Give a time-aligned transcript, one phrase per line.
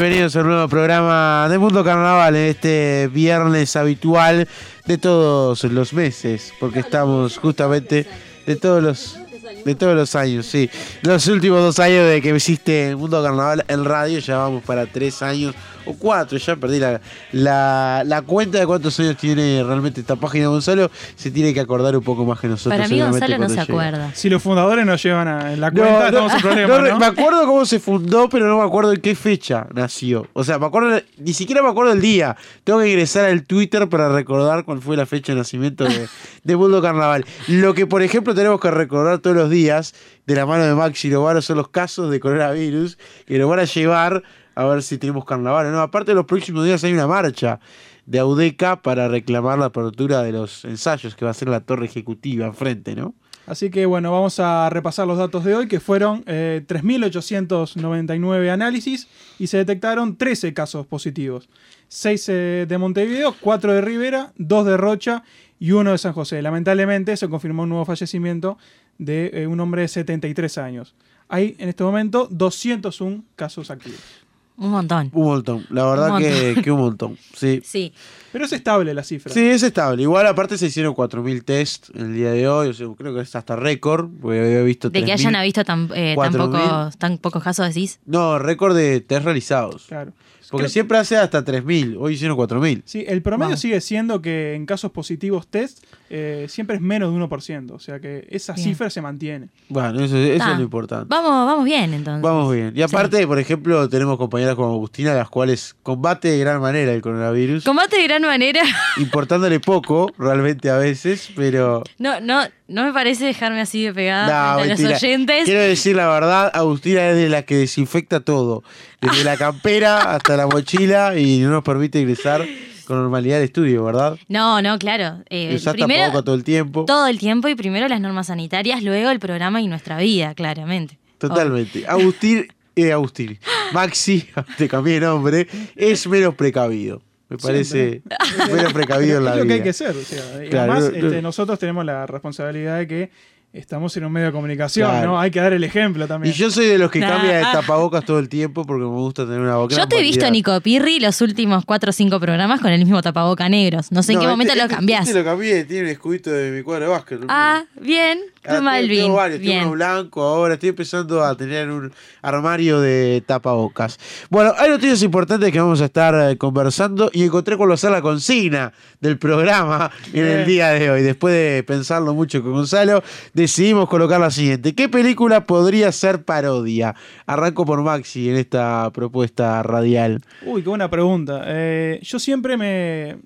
[0.00, 4.46] Bienvenidos a un nuevo programa de Mundo Carnaval en este viernes habitual
[4.86, 8.06] de todos los meses, porque estamos justamente
[8.46, 9.18] de todos los
[9.64, 10.70] de todos los años, sí.
[11.02, 15.20] Los últimos dos años de que existe Mundo Carnaval en radio, ya vamos para tres
[15.20, 15.56] años
[15.88, 17.00] o cuatro, ya perdí la,
[17.32, 20.48] la, la cuenta de cuántos años tiene realmente esta página.
[20.48, 22.76] Gonzalo se tiene que acordar un poco más que nosotros.
[22.76, 24.12] Para mí Gonzalo no se acuerda.
[24.14, 26.88] Si los fundadores nos llevan a en la No, cuenta, no, tenemos un problema, no,
[26.88, 26.98] ¿no?
[26.98, 30.26] Me acuerdo cómo se fundó, pero no me acuerdo en qué fecha nació.
[30.34, 32.36] O sea, me acuerdo, ni siquiera me acuerdo el día.
[32.64, 36.08] Tengo que ingresar al Twitter para recordar cuál fue la fecha de nacimiento de,
[36.44, 37.24] de Mundo Carnaval.
[37.46, 39.94] Lo que, por ejemplo, tenemos que recordar todos los días,
[40.26, 43.64] de la mano de Maxi Lovaro, son los casos de coronavirus que nos van a
[43.64, 44.22] llevar
[44.58, 45.80] a ver si tenemos carnaval o no.
[45.80, 47.60] Aparte, los próximos días hay una marcha
[48.06, 51.86] de Audeca para reclamar la apertura de los ensayos que va a ser la torre
[51.86, 53.14] ejecutiva enfrente, ¿no?
[53.46, 59.06] Así que bueno, vamos a repasar los datos de hoy, que fueron eh, 3.899 análisis
[59.38, 61.48] y se detectaron 13 casos positivos.
[61.86, 65.22] 6 de Montevideo, 4 de Rivera, 2 de Rocha
[65.60, 66.42] y 1 de San José.
[66.42, 68.58] Lamentablemente se confirmó un nuevo fallecimiento
[68.98, 70.96] de eh, un hombre de 73 años.
[71.28, 74.27] Hay en este momento 201 casos activos.
[74.58, 75.10] Un montón.
[75.14, 77.16] Un montón, la verdad Un que, que un montón.
[77.34, 77.62] Sí.
[77.64, 77.92] Sí.
[78.30, 79.32] Pero es estable la cifra.
[79.32, 80.02] Sí, es estable.
[80.02, 83.34] Igual aparte se hicieron 4.000 test el día de hoy, o sea, creo que es
[83.34, 85.12] hasta récord, porque había visto De que 3.000.
[85.28, 88.00] hayan visto tan, eh, tan, pocos, tan pocos casos, decís.
[88.04, 89.86] No, récord de test realizados.
[89.86, 90.12] Claro.
[90.50, 92.82] Porque Creo- siempre hace hasta 3.000, hoy hicieron 4.000.
[92.84, 93.56] Sí, el promedio Wow.
[93.58, 97.70] sigue siendo que en casos positivos test eh, siempre es menos de 1%.
[97.72, 98.68] O sea que esa Bien.
[98.68, 99.48] cifra se mantiene.
[99.68, 101.06] Bueno, eso, eso Ah, es lo importante.
[101.08, 102.22] Vamos, vamos bien entonces.
[102.22, 102.72] Vamos bien.
[102.74, 107.02] Y aparte, por ejemplo, tenemos compañeras como Agustina, las cuales combate de gran manera el
[107.02, 108.62] coronavirus, Combate de gran manera.
[108.98, 111.82] importándole poco, realmente a veces, pero...
[111.98, 115.44] No, no, no me parece dejarme así de pegada No, a los oyentes.
[115.44, 118.62] Quiero decir la verdad, Agustina es de la que desinfecta todo,
[119.00, 122.44] desde la campera hasta la mochila y no nos permite ingresar
[122.88, 124.18] con normalidad al estudio, ¿verdad?
[124.28, 125.22] No, no, claro.
[125.30, 126.84] Eh, Usás primero, tapabocas todo el tiempo.
[126.86, 130.98] todo el tiempo y primero las normas sanitarias, luego el programa y nuestra vida, claramente.
[131.18, 131.86] Totalmente.
[131.86, 133.38] Agustín, eh, Agustín,
[133.72, 134.28] Maxi,
[134.58, 137.02] te cambié de nombre, es menos precavido.
[137.28, 138.02] Me parece
[138.52, 139.94] menos precavido en la es lo que hay que ser.
[139.94, 143.10] o sea, y Claro, además, no- no- este, nosotros tenemos la responsabilidad de que
[143.52, 145.12] estamos en un medio de comunicación, Claro.
[145.12, 145.20] ¿no?
[145.20, 146.34] Hay que dar el ejemplo Y también.
[146.34, 147.08] yo soy de los que Nah.
[147.08, 149.74] cambia de tapabocas todo el tiempo porque me gusta tener una boca.
[149.74, 153.00] Yo te he visto, Nico Pirri, los últimos cuatro o cinco programas con el mismo
[153.02, 153.90] tapaboca negros.
[153.90, 155.06] No sé en qué momento lo cambiás.
[155.08, 157.20] Este lo cambié, tiene un escudito de mi cuadro de básquet.
[157.28, 158.18] Ah, bien.
[158.42, 159.62] Tengo, varios, tengo bien.
[159.62, 163.98] uno blanco ahora, estoy empezando a tener un armario de tapabocas.
[164.30, 168.02] Bueno, hay noticias importantes que vamos a estar eh, conversando y encontré con los la
[168.02, 170.46] consigna del programa en el Bien.
[170.46, 171.02] día de hoy.
[171.02, 173.02] Después de pensarlo mucho con Gonzalo,
[173.34, 174.74] decidimos colocar la siguiente.
[174.74, 176.94] ¿Qué película podría ser parodia?
[177.26, 180.20] Arranco por Maxi en esta propuesta radial.
[180.44, 181.42] Uy, qué buena pregunta.
[181.46, 183.18] Eh, yo siempre me,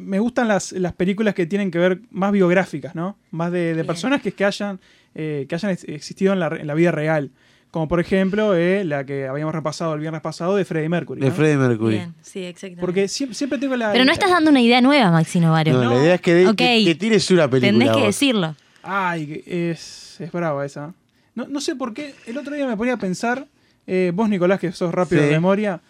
[0.00, 3.16] me gustan las, las películas que tienen que ver más biográficas, ¿no?
[3.30, 4.78] Más de, personas que, que hayan,
[5.14, 7.30] eh, que hayan ex- existido en la, en la vida real.
[7.70, 11.20] Como por ejemplo eh, la que habíamos repasado el viernes pasado de Freddie Mercury.
[11.20, 11.30] De.
[11.30, 11.94] Freddie Mercury.
[11.96, 12.80] Bien, sí, exactamente.
[12.80, 13.92] Porque siempre, siempre tengo la.
[13.92, 15.72] Pero no estás dando una idea nueva, Maxi Novaro.
[15.74, 17.70] No, la idea es que, de- que, que tires una película.
[17.70, 18.06] Tendés que vos.
[18.06, 18.56] decirlo.
[18.82, 20.94] Ay, que es, es brava esa.
[21.36, 22.12] No, no sé por qué.
[22.26, 23.46] El otro día me ponía a pensar,
[23.86, 25.28] eh, vos Nicolás, que sos rápido Sí.
[25.28, 25.80] de memoria,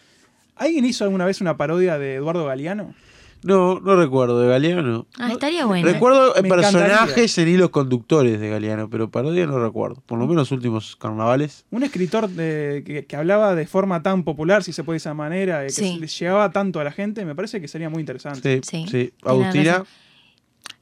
[0.57, 2.95] ¿alguien hizo alguna vez una parodia de Eduardo Galeano?
[3.43, 5.07] No, no recuerdo, de Galeano.
[5.19, 5.87] Ah, No, estaría bueno.
[5.89, 10.03] Recuerdo Me personajes en hilos conductores de Galeano, pero parodia no recuerdo.
[10.07, 11.65] Por lo menos los últimos carnavales.
[11.71, 15.15] Un escritor de- que, que hablaba de forma tan popular, si se puede de esa
[15.15, 15.99] manera, que Sí.
[15.99, 18.61] le llegaba tanto a la gente, me parece que sería muy interesante.
[18.63, 19.85] Sí, Sí, Agustina.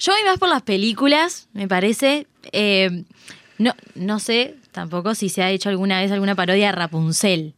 [0.00, 2.26] Yo voy más por las películas, me parece.
[2.52, 3.04] Eh,
[3.58, 7.54] no, no sé tampoco si se ha hecho alguna vez alguna parodia de Rapunzel.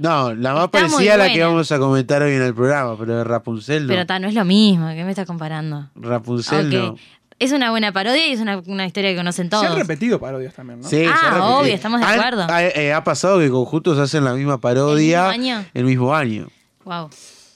[0.00, 2.96] No, la más Está parecida a la que vamos a comentar hoy en el programa,
[2.98, 3.88] pero de Rapunzel no.
[3.88, 5.90] Pero ta, no es lo mismo, ¿qué me estás comparando?
[5.94, 6.72] Rapunzel Ok.
[6.72, 6.96] no.
[7.38, 9.78] Es una buena parodia y es una, una historia que conocen Se han todos.
[9.78, 10.86] repetido parodias también, ¿no?
[10.88, 12.46] Sí, Ah, obvio, estamos de acuerdo.
[12.50, 15.66] Ha, eh, ha pasado que conjuntos hacen la misma parodia ¿El mismo año?
[15.72, 16.48] el mismo año.
[16.84, 17.08] Wow.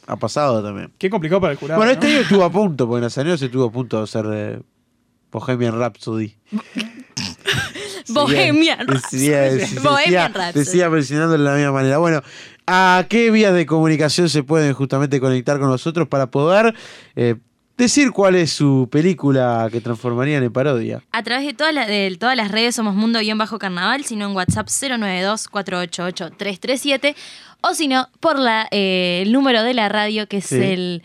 [0.06, 0.90] Ha pasado también.
[0.96, 1.78] Qué complicado para el jurado.
[1.78, 1.98] bueno, ¿no?
[2.00, 4.62] este año estuvo a punto, porque Nazario se estuvo a punto de hacer de
[5.30, 6.34] Bohemian Rhapsody.
[8.14, 9.58] Bohemian decía, Rhapsody.
[9.58, 10.64] decía- Bohemian decía- Rhapsody.
[10.64, 11.98] decía mencionándolo de la misma manera.
[11.98, 12.22] Bueno,
[12.66, 16.74] ¿a qué vías de comunicación se pueden justamente conectar con nosotros para poder
[17.16, 17.36] eh,
[17.76, 21.02] decir cuál es su película que transformarían en parodia?
[21.12, 27.14] A través de todas, las- de todas las redes somos Mundo-Carnaval, sino en WhatsApp 092-488-337
[27.62, 30.56] o si no, por la, eh, el número de la radio que es Sí.
[30.62, 31.02] el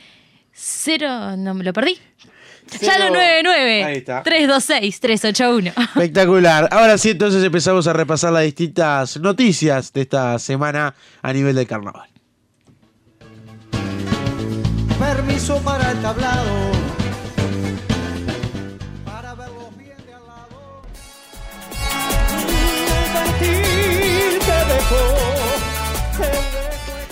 [0.53, 1.37] 0...
[1.37, 1.97] No, me lo perdí.
[2.81, 4.23] Ya Cero- lo 99 Ahí está.
[4.23, 5.71] 326 381.
[5.77, 6.67] Espectacular.
[6.71, 11.67] Ahora sí, entonces empezamos a repasar las distintas noticias de esta semana a nivel del
[11.67, 12.09] carnaval.
[14.99, 16.78] Permiso para el tablado.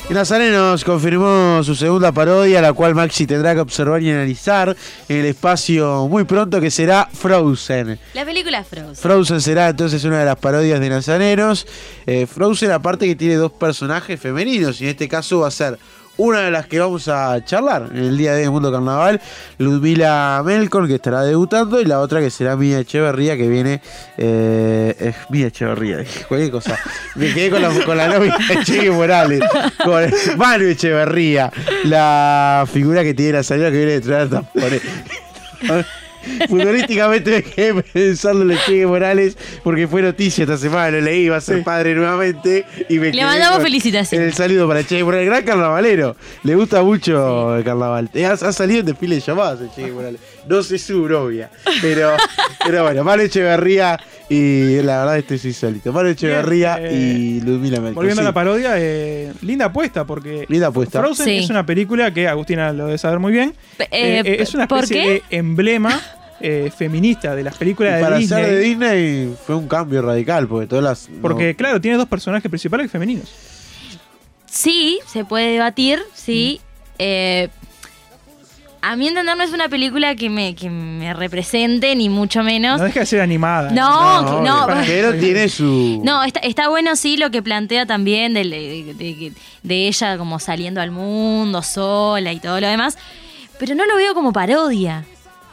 [0.09, 4.73] Y Nazareno nos confirmó su segunda parodia, la cual Maxi tendrá que observar y analizar
[5.09, 7.99] en el espacio muy pronto, que será Frozen.
[8.13, 8.95] La película Frozen.
[8.95, 11.67] Frozen será entonces una de las parodias de Nazarenos.
[12.05, 15.77] Eh, Frozen, aparte que tiene dos personajes femeninos, y en este caso va a ser
[16.17, 19.21] una de las que vamos a charlar en el día de hoy Mundo Carnaval,
[19.57, 23.81] Ludmila Melkor, que estará debutando, y la otra que será Mía Echeverría, que viene.
[24.17, 26.77] Eh, es Mía Echeverría, cualquier cosa.
[27.15, 29.41] Me quedé con la, con la novia de Cheque Morales,
[29.83, 30.03] con
[30.37, 31.51] Manu Echeverría,
[31.83, 34.41] la figura que tiene Nazareno que viene detrás de.
[36.47, 41.37] Futbolísticamente me quedé pensando en Cheque Morales porque fue noticia esta semana, lo leí, va
[41.37, 44.27] a ser padre nuevamente y me Le mandamos felicitaciones.
[44.27, 48.09] El saludo para Cheque Morales, gran carnavalero, le gusta mucho el carnaval.
[48.13, 51.49] Eh, Ha, ha salido en desfile de llamadas el Cheque Morales, no sé su novia,
[51.81, 52.11] pero,
[52.65, 55.93] pero bueno, Manu Echeverría y la verdad esto es insólito.
[55.93, 57.95] Manu Echeverría Bien, y Ludmila Melchor.
[57.95, 60.99] Volviendo Sí, a la parodia, eh, linda apuesta porque Linda apuesta.
[60.99, 61.37] Frozen Sí.
[61.37, 63.53] es una película que Agustina lo debe saber muy bien.
[63.79, 65.09] Eh, eh, eh, es una ¿por especie qué?
[65.29, 66.01] de emblema
[66.39, 68.43] eh, feminista de las Y películas de para Disney.
[68.43, 71.09] ser de Disney fue un cambio radical, porque todas las...
[71.21, 73.29] Porque, claro, tiene dos personajes principales femeninos.
[74.49, 76.61] Sí, se puede debatir, sí.
[76.99, 77.49] Eh,
[78.81, 82.79] a mi entender no es una película que me, que me represente, ni mucho menos.
[82.79, 83.71] No deja de ser animada.
[83.71, 84.83] No, no, que- no.
[84.85, 86.01] Pero tiene su...
[86.03, 90.79] No, está, está bueno sí lo que plantea también de, de- de ella como saliendo
[90.79, 92.97] al mundo sola y todo lo demás,
[93.59, 95.03] pero no lo veo como parodia.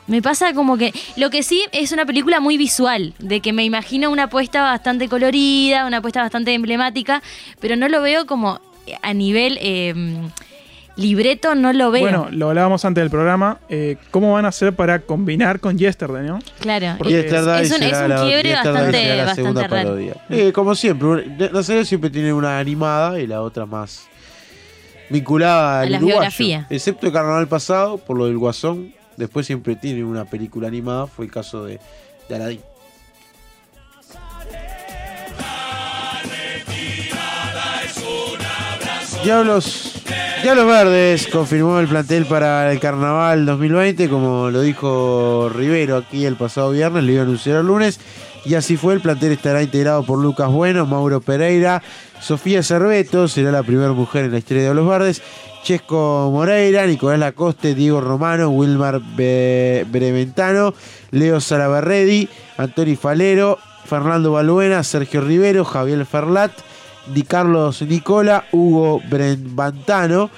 [0.07, 3.65] Me pasa como que lo que sí es una película muy visual, de que me
[3.65, 7.23] imagino una apuesta bastante colorida, una apuesta bastante emblemática,
[7.61, 8.61] pero no lo veo como
[9.01, 9.95] a nivel eh,
[10.97, 12.03] libreto, no lo veo.
[12.03, 13.59] Bueno, lo hablábamos antes del programa.
[13.71, 16.39] eh, ¿Cómo van a hacer para combinar con Yesterday, no?
[16.61, 16.97] claro.
[16.99, 19.89] porque- Yesterday es un, es un la- quiebre bastante, la bastante raro.
[19.89, 20.17] parodia.
[20.29, 24.07] Eh, como siempre, la serie siempre tiene una animada y la otra más
[25.11, 26.07] vinculada al A la uruguayo.
[26.21, 26.67] biografía.
[26.71, 31.27] Excepto el carnaval pasado, por lo del Guasón, después siempre tiene una película animada, fue
[31.27, 31.81] el caso de,
[32.29, 32.61] de Aladdin.
[39.25, 40.03] Diablos,
[40.43, 46.37] Diablos Verdes confirmó el plantel para el Carnaval 2020, como lo dijo Rivero aquí el
[46.37, 47.99] pasado viernes, le iba a anunciar el lunes.
[48.45, 51.83] Y así fue, el plantel estará integrado por Lucas Bueno, Mauro Pereira,
[52.21, 55.23] Sofía Cerveto, será la primera mujer en la historia de Diablos Verdes,
[55.63, 60.75] Chesco Moreira, Nicolás Lacoste, Diego Romano, Wilmar Breventano,
[61.11, 62.29] Leo Salaverredi,
[62.59, 66.53] Antoni Falero, Fernando Balbuena, Sergio Rivero, Javier Ferlat,
[67.07, 70.31] Di Carlos Nicola, Hugo Brevantano,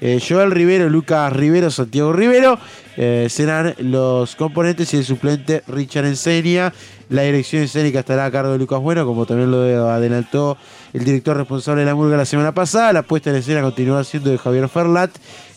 [0.00, 2.58] eh, Joel Rivero, Lucas Rivero, Santiago Rivero.
[2.96, 6.72] eh, serán los componentes y el suplente Richard Ensenia.
[7.08, 10.58] La dirección escénica estará a cargo de Lucas Bueno, como también lo adelantó
[10.92, 12.92] el director responsable de la murga la semana pasada.
[12.92, 15.10] La puesta en escena continuará siendo de Javier Ferlat,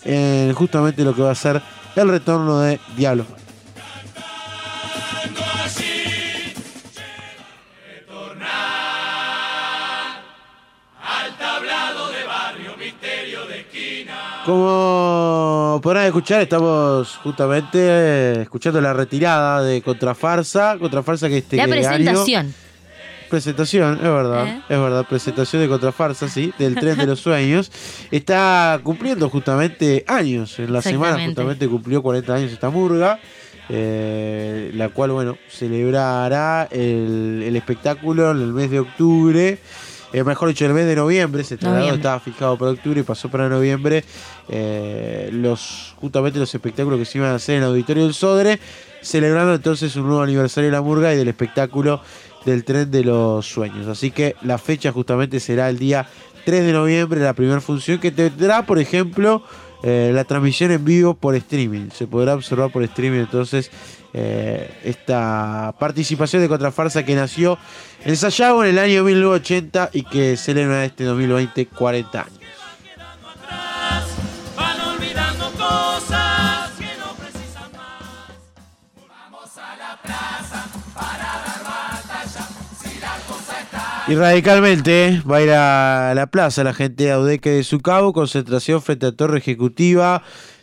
[0.04, 1.62] en justamente lo que va a ser
[1.96, 3.26] el retorno de Diablo.
[14.46, 20.78] Como podrán escuchar, estamos justamente eh, escuchando la retirada de Contrafarsa.
[20.80, 22.26] Contrafarsa que este La año-
[23.36, 23.96] presentación.
[23.96, 24.62] Es verdad, ¿Eh?
[24.70, 27.72] es verdad, presentación de Contrafarsa, sí, del tren de los sueños.
[28.12, 33.20] Está cumpliendo justamente años, en la semana justamente cumplió 40 años esta murga,
[33.70, 39.60] eh, la cual, bueno, celebrará el, el espectáculo en el mes de octubre,
[40.16, 42.00] eh, mejor dicho, en el mes de noviembre, se trasladó, Noviembre.
[42.00, 44.06] estaba fijado para octubre y pasó para noviembre,
[44.48, 48.62] eh, los justamente los espectáculos que se iban a hacer en el Auditorio del Sodre,
[49.02, 52.02] celebrando entonces un nuevo aniversario de la murga y del espectáculo
[52.46, 53.88] del tren de los sueños.
[53.88, 56.08] Así que la fecha justamente será el día
[56.46, 59.44] 3 de noviembre, la primera función que tendrá, por ejemplo,
[59.84, 61.90] eh, la transmisión en vivo por streaming.
[61.90, 63.72] Se podrá observar por streaming entonces
[64.14, 67.58] eh, esta participación de Contrafarsa que nació
[68.04, 72.45] en Sayago en el año 1980 y que celebra este 2020 40 años.
[84.08, 88.14] Y radicalmente va a ir a la plaza la gente de Audeque de su cabo,
[88.14, 90.22] concentración frente a Torre Ejecutiva,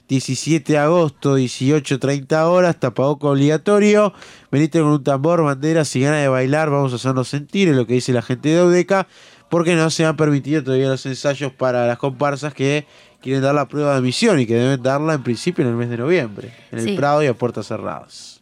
[0.09, 4.13] 17 de agosto, 18.30 horas, tapaboca obligatorio,
[4.53, 7.85] venite con un tambor, bandera, si ganas de bailar, vamos a hacernos sentir, es lo
[7.85, 9.09] que dice la gente de Audeca,
[9.51, 12.87] porque no se han permitido todavía los ensayos para las comparsas que
[13.21, 15.91] quieren dar la prueba de admisión y que deben darla en principio en el mes
[15.91, 16.97] de noviembre, en el Sí.
[16.97, 18.42] Prado y a puertas cerradas.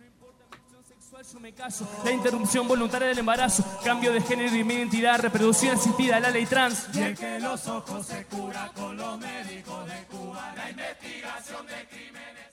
[1.57, 6.31] Caso, la interrupción voluntaria del embarazo, cambio de género y mi identidad, reproducción asistida, la
[6.31, 6.89] ley trans.
[6.93, 11.87] Y el que los ojos se cura con los médicos de Cuba, la investigación de
[11.89, 12.51] crímenes.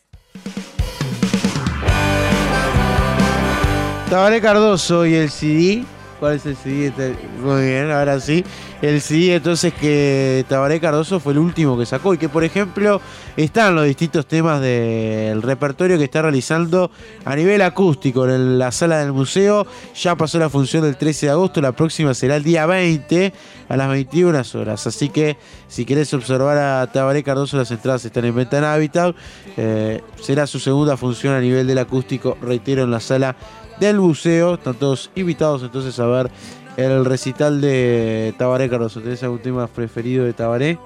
[4.09, 5.85] Tabaré Cardoso y el CD.
[6.19, 6.57] ¿Cuál es el?
[6.83, 8.43] Este- Muy bien, ahora sí.
[8.81, 13.01] El CD entonces que Tabaré Cardoso fue el último que sacó y que por ejemplo
[13.35, 16.89] están los distintos temas del repertorio que está realizando
[17.25, 19.65] a nivel acústico en la sala del museo.
[19.95, 23.33] Ya pasó la función del 13 de agosto, la próxima será el día 20
[23.69, 24.87] a las 21 horas.
[24.87, 29.15] Así que si querés observar a Tabaré Cardoso, las entradas están en venta en Habitat.
[29.55, 33.35] Eh, será su segunda función a nivel del acústico, reitero, en la sala
[33.79, 34.55] del buceo.
[34.55, 36.29] Están todos invitados entonces a ver
[36.77, 39.01] el recital de Tabaré Cardoso.
[39.01, 40.77] ¿Tenés algún tema preferido de Tabaré?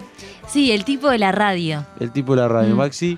[0.48, 1.86] Sí, el tipo de la radio.
[2.00, 2.74] El tipo de la radio.
[2.76, 2.78] Mm.
[2.78, 3.18] Maxi.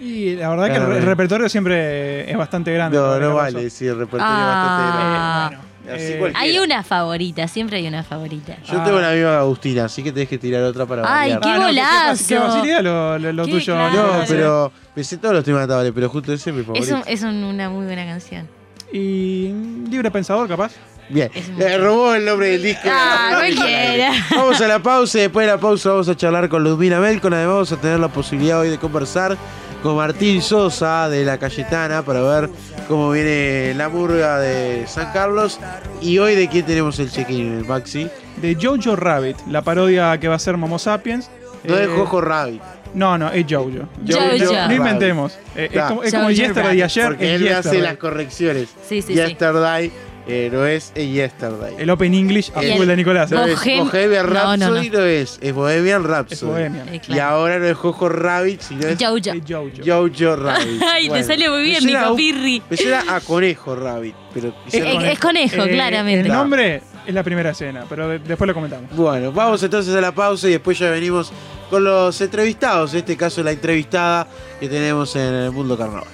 [0.00, 2.96] Y la verdad que el, re- repertorio siempre es bastante grande.
[2.96, 5.50] No, no vale decir el repertorio Ah.
[5.50, 5.70] bastante Bueno, grande.
[5.92, 6.32] Eh.
[6.36, 8.56] Hay una favorita, siempre hay una favorita.
[8.64, 11.40] Yo tengo una amiga Agustina, así que tenés que tirar otra para Ay, variar.
[11.40, 12.24] qué Ah, no, golazo.
[12.28, 13.74] Qué, facilidad lo, lo- lo Qué tuyo.
[13.74, 13.92] claro.
[14.18, 16.94] No, pero pensé todos los temas de Tabaré, pero justo ese es mi Es, favorito.
[16.96, 18.46] un- es un- una muy buena canción.
[18.92, 19.52] Y
[19.88, 20.72] libre pensador, capaz.
[21.08, 21.28] Bien,
[21.58, 22.88] le robó el nombre del disco.
[22.88, 24.12] Ah, cualquiera.
[24.34, 27.34] Vamos a la pausa y después de la pausa vamos a charlar con Ludmila Melcon.
[27.34, 29.36] Además vamos a tener la posibilidad hoy de conversar
[29.82, 32.50] con Martín Sosa de La Cayetana para ver
[32.86, 35.58] cómo viene la murga de San Carlos.
[36.00, 38.08] Y hoy de quién tenemos el check-in, Maxi.
[38.36, 41.28] De Jojo Rabbit, la parodia que va a ser Momo Sapiens.
[41.64, 42.62] No Eh, es Jojo Rabbit.
[42.94, 43.70] No, no, es Jojo.
[44.08, 44.68] Jojo.
[44.68, 45.38] No inventemos.
[45.56, 46.82] Eh, es como, es como Jojo Yesterday Rabbit.
[46.84, 47.06] ayer.
[47.06, 47.82] Porque es él me hace Yesterday.
[47.82, 48.68] las correcciones.
[48.88, 49.14] Sí, sí, sí.
[49.14, 49.92] Yesterday
[50.28, 51.74] eh, no es eh, Yesterday.
[51.78, 53.30] El Open English a Y full el- de Nicolás.
[53.30, 53.52] no ¿eh?
[53.52, 55.04] es Bohem- Bohemian No, no, Rhapsody, no, no.
[55.06, 55.38] es.
[55.40, 56.34] Es Bohemian Rhapsody.
[56.34, 56.88] Es Bohemian.
[56.88, 59.16] Eh, Y ahora no es Jojo Rabbit, sino es Jojo.
[59.16, 59.70] Es Jojo.
[59.84, 60.82] Jojo Rabbit.
[60.92, 62.62] Ay, te salió muy bien, Nico Pirri.
[62.68, 65.00] Me suena a Conejo Rabbit, pero Eh, no.
[65.00, 66.26] eh, es conejo, Eh, claramente.
[66.28, 68.90] El nombre es la primera escena, pero de- después lo comentamos.
[68.94, 71.32] Bueno, vamos entonces a la pausa y después ya venimos
[71.70, 72.92] con los entrevistados.
[72.92, 74.26] En este caso, la entrevistada
[74.58, 76.08] que tenemos en el Mundo Carnaval.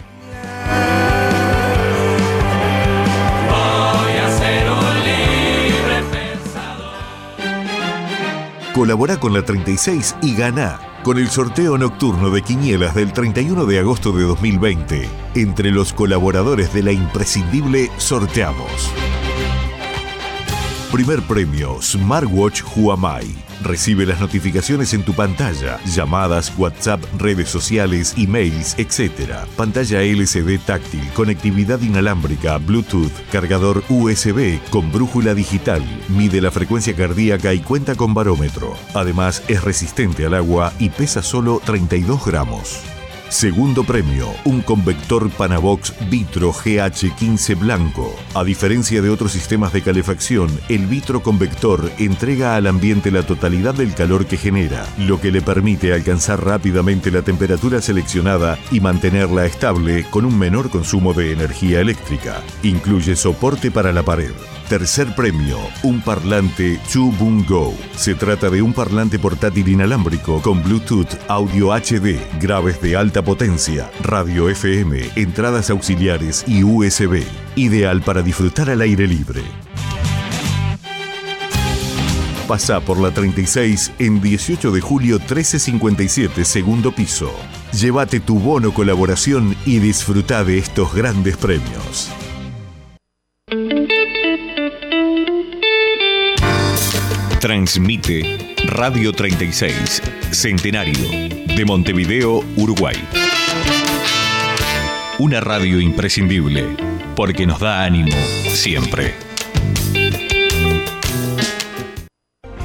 [3.48, 6.94] Voy a ser un libre pensador.
[8.74, 13.78] Colabora con la 36 y gana con el sorteo nocturno de Quinielas del 31 de
[13.78, 15.08] agosto de 2020.
[15.36, 18.92] Entre los colaboradores de la imprescindible sorteamos.
[20.90, 23.45] Primer premio, Smartwatch Huamai.
[23.62, 29.34] Recibe las notificaciones en tu pantalla, llamadas, WhatsApp, redes sociales, emails, etc.
[29.56, 37.54] Pantalla LCD táctil, conectividad inalámbrica, Bluetooth, cargador USB con brújula digital, mide la frecuencia cardíaca
[37.54, 38.74] y cuenta con barómetro.
[38.94, 42.95] Además, es resistente al agua y pesa solo 32 gramos.
[43.28, 48.14] Segundo premio, un convector Panavox Vitro GH15 blanco.
[48.34, 53.74] A diferencia de otros sistemas de calefacción, el Vitro convector entrega al ambiente la totalidad
[53.74, 59.44] del calor que genera, lo que le permite alcanzar rápidamente la temperatura seleccionada y mantenerla
[59.44, 62.40] estable con un menor consumo de energía eléctrica.
[62.62, 64.32] Incluye soporte para la pared.
[64.68, 67.72] Tercer premio, un parlante Boom Go.
[67.96, 73.88] Se trata de un parlante portátil inalámbrico con Bluetooth, audio HD, graves de alta potencia,
[74.02, 77.22] radio FM, entradas auxiliares y USB.
[77.54, 79.42] Ideal para disfrutar al aire libre.
[82.48, 87.32] Pasa por la 36 en 18 de julio 1357, segundo piso.
[87.72, 92.10] Llévate tu bono colaboración y disfruta de estos grandes premios.
[97.46, 100.98] Transmite Radio 36, Centenario,
[101.54, 102.96] de Montevideo, Uruguay.
[105.20, 106.76] Una radio imprescindible,
[107.14, 108.16] porque nos da ánimo
[108.48, 109.14] siempre.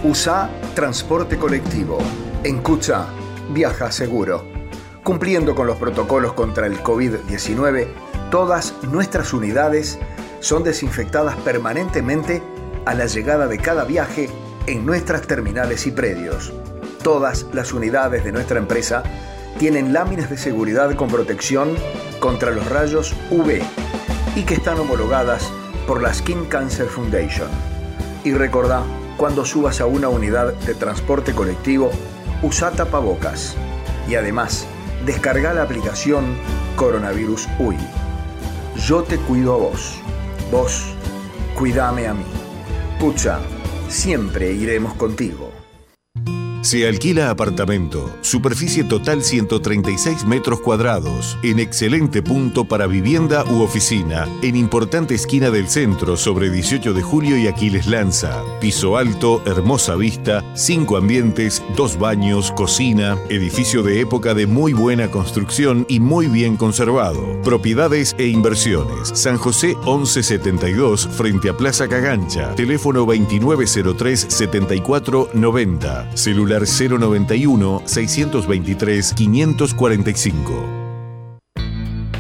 [0.04, 2.00] USA Transporte Colectivo.
[2.44, 3.06] En Cucha,
[3.54, 4.48] viaja seguro.
[5.04, 7.86] Cumpliendo con los protocolos contra el COVID-19,
[8.32, 10.00] todas nuestras unidades
[10.40, 12.42] son desinfectadas permanentemente
[12.88, 14.28] a la llegada de cada viaje
[14.68, 16.54] en nuestras terminales y predios.
[17.04, 19.04] Todas las unidades de nuestra empresa
[19.58, 21.76] tienen láminas de seguridad con protección
[22.20, 23.62] contra los rayos UV
[24.36, 25.52] y que están homologadas
[25.88, 27.50] por la Skin Cancer Foundation.
[28.24, 28.84] Y recordá,
[29.18, 31.92] cuando subas a una unidad de transporte colectivo,
[32.42, 33.56] usa tapabocas.
[34.08, 34.66] Y además,
[35.06, 36.36] descarga la aplicación
[36.76, 37.78] Coronavirus UI.
[38.88, 40.00] Yo te cuido a vos.
[40.52, 40.94] Vos,
[41.56, 42.26] cuídame a mí.
[43.00, 43.40] Pucha,
[43.92, 45.51] siempre iremos contigo.
[46.62, 54.28] Se alquila apartamento, superficie total 136 metros cuadrados, en excelente punto para vivienda u oficina,
[54.44, 58.44] en importante esquina del centro sobre 18 de julio y Aquiles Lanza.
[58.60, 65.10] Piso alto, hermosa vista, cinco ambientes, dos baños, cocina, edificio de época de muy buena
[65.10, 67.42] construcción y muy bien conservado.
[67.42, 69.10] Propiedades e inversiones.
[69.16, 72.54] San José 1172 frente a Plaza Cagancha.
[72.54, 76.16] Teléfono 2903 7490.
[76.16, 80.82] Celular 091 623 545.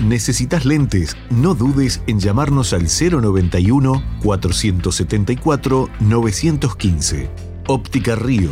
[0.07, 1.15] ¿Necesitas lentes?
[1.29, 7.29] No dudes en llamarnos al 091 474 915.
[7.67, 8.50] Óptica Río.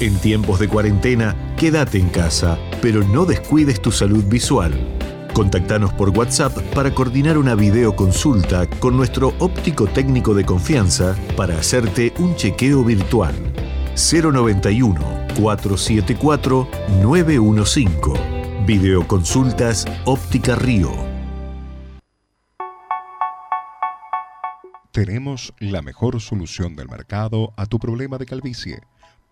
[0.00, 4.72] En tiempos de cuarentena, quédate en casa, pero no descuides tu salud visual.
[5.32, 12.12] Contactanos por WhatsApp para coordinar una videoconsulta con nuestro óptico técnico de confianza para hacerte
[12.18, 13.34] un chequeo virtual.
[13.98, 15.00] 091
[15.40, 16.68] 474
[17.02, 18.12] 915.
[18.64, 20.92] Videoconsultas Óptica Río.
[24.92, 28.82] Tenemos la mejor solución del mercado a tu problema de calvicie.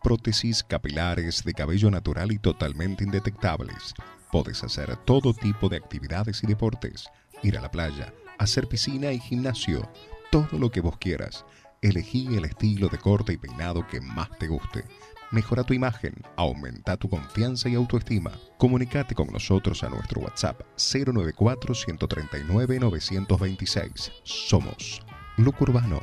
[0.03, 3.95] Prótesis capilares de cabello natural y totalmente indetectables.
[4.33, 7.09] Puedes hacer todo tipo de actividades y deportes.
[7.45, 9.89] Ir a la playa, hacer piscina y gimnasio.
[10.33, 11.45] Todo lo que vos quieras.
[11.87, 14.83] Elegí el estilo de corte y peinado que más te guste.
[15.31, 18.33] Mejora tu imagen, aumenta tu confianza y autoestima.
[18.59, 24.13] Comunicate con nosotros a nuestro WhatsApp 094 139 926.
[24.25, 25.01] Somos
[25.37, 26.03] Look Urbano.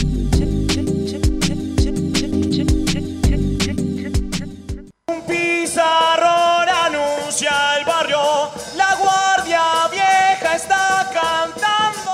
[5.81, 12.11] Pizarrón anuncia el barrio, la guardia vieja está cantando.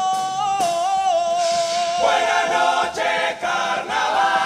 [2.02, 4.38] Buenas noches, carnaval.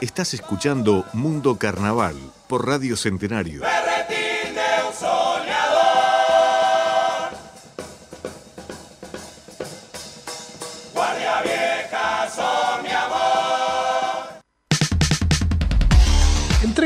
[0.00, 3.62] Estás escuchando Mundo Carnaval por Radio Centenario.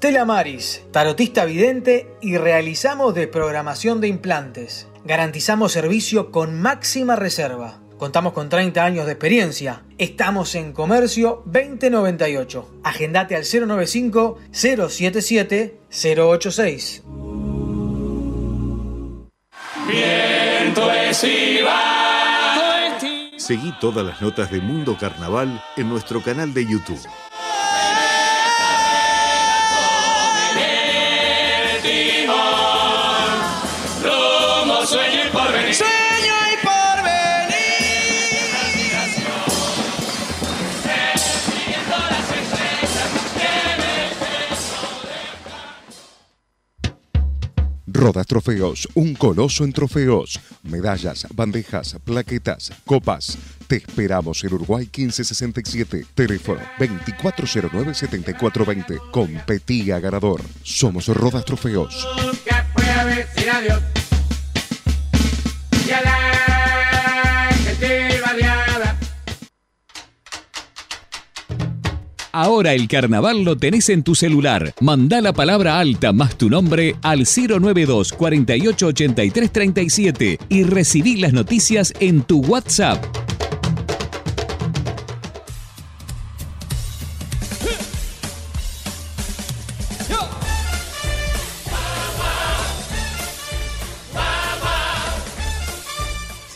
[0.09, 4.89] Stella Maris, tarotista vidente y realizamos desprogramación de implantes.
[5.05, 7.83] Garantizamos servicio con máxima reserva.
[7.99, 9.83] Contamos con 30 años de experiencia.
[9.99, 12.81] Estamos en Comercio 2098.
[12.85, 17.03] Agendate al 095 077 086.
[19.87, 20.89] Viento.
[23.37, 27.01] Seguí todas las notas de Mundo Carnaval en nuestro canal de YouTube.
[47.99, 53.37] Rodas Trofeos, un coloso en trofeos, medallas, bandejas, plaquetas, copas.
[53.67, 59.11] Te esperamos en Uruguay 1567, teléfono 2409-7420.
[59.11, 60.43] Competía ganador.
[60.63, 62.07] Somos Rodas Trofeos.
[62.45, 63.83] Que pueda decir adiós.
[72.33, 74.75] Ahora el carnaval lo tenés en tu celular.
[74.81, 81.33] Mandá la palabra alta más tu nombre al 092 48 83 37 y recibí las
[81.33, 83.05] noticias en tu WhatsApp.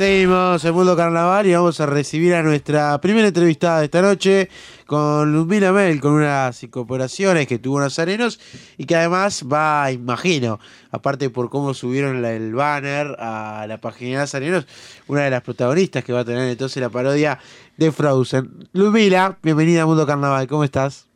[0.03, 4.49] Seguimos en Mundo Carnaval y vamos a recibir a nuestra primera entrevistada de esta noche
[4.85, 8.41] con Ludmila Mel, con unas incorporaciones que tuvo Nazarenos
[8.77, 10.59] y que además va, imagino,
[10.91, 14.67] aparte por cómo subieron el banner a la página de Nazarenos,
[15.07, 17.39] una de las protagonistas que va a tener entonces la parodia
[17.77, 18.71] de Frozen.
[18.73, 21.07] Ludmila, bienvenida a Mundo Carnaval, ¿cómo estás?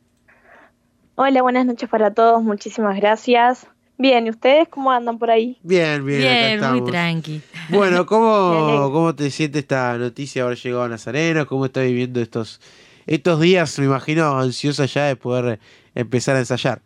[1.16, 3.66] Hola, buenas noches para todos, muchísimas gracias.
[3.98, 5.58] Bien, ¿y ustedes cómo andan por ahí?
[5.62, 7.40] Bien, bien, acá Bien, muy tranqui.
[7.70, 8.90] Bueno, ¿cómo.
[8.92, 11.46] ¿cómo te siente esta noticia de haber llegado a Nazareno?
[11.46, 12.60] ¿Cómo estás viviendo estos,
[13.06, 13.78] estos días?
[13.78, 15.58] Me imagino ansiosa ya de poder
[15.94, 16.82] empezar a ensayar.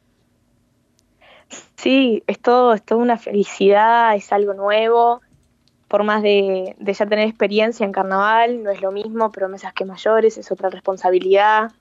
[1.77, 5.21] Sí, es todo, es toda una felicidad, es algo nuevo.
[5.89, 9.85] Por más de, de ya tener experiencia en carnaval, no es lo mismo, promesas que
[9.85, 11.73] mayores, es otra responsabilidad,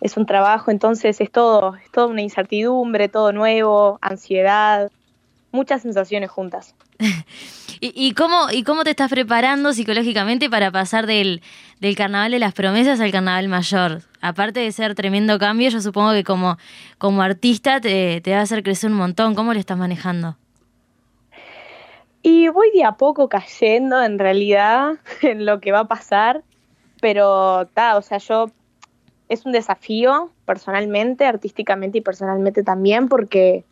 [0.00, 4.90] es un trabajo, entonces es todo, es toda una incertidumbre, todo nuevo, ansiedad,
[5.52, 6.74] muchas sensaciones juntas.
[7.80, 11.42] ¿Y, y cómo, ¿Y cómo te estás preparando psicológicamente para pasar del,
[11.80, 14.02] del carnaval de las promesas al carnaval mayor?
[14.20, 16.58] Aparte de ser tremendo cambio, yo supongo que como,
[16.98, 19.36] como artista te, te va a hacer crecer un montón.
[19.36, 20.36] ¿Cómo lo estás manejando?
[22.22, 26.42] Y voy de a poco cayendo en realidad en lo que va a pasar,
[27.00, 28.50] pero ta, o sea, yo
[29.28, 33.64] es un desafío personalmente, artísticamente y personalmente también, porque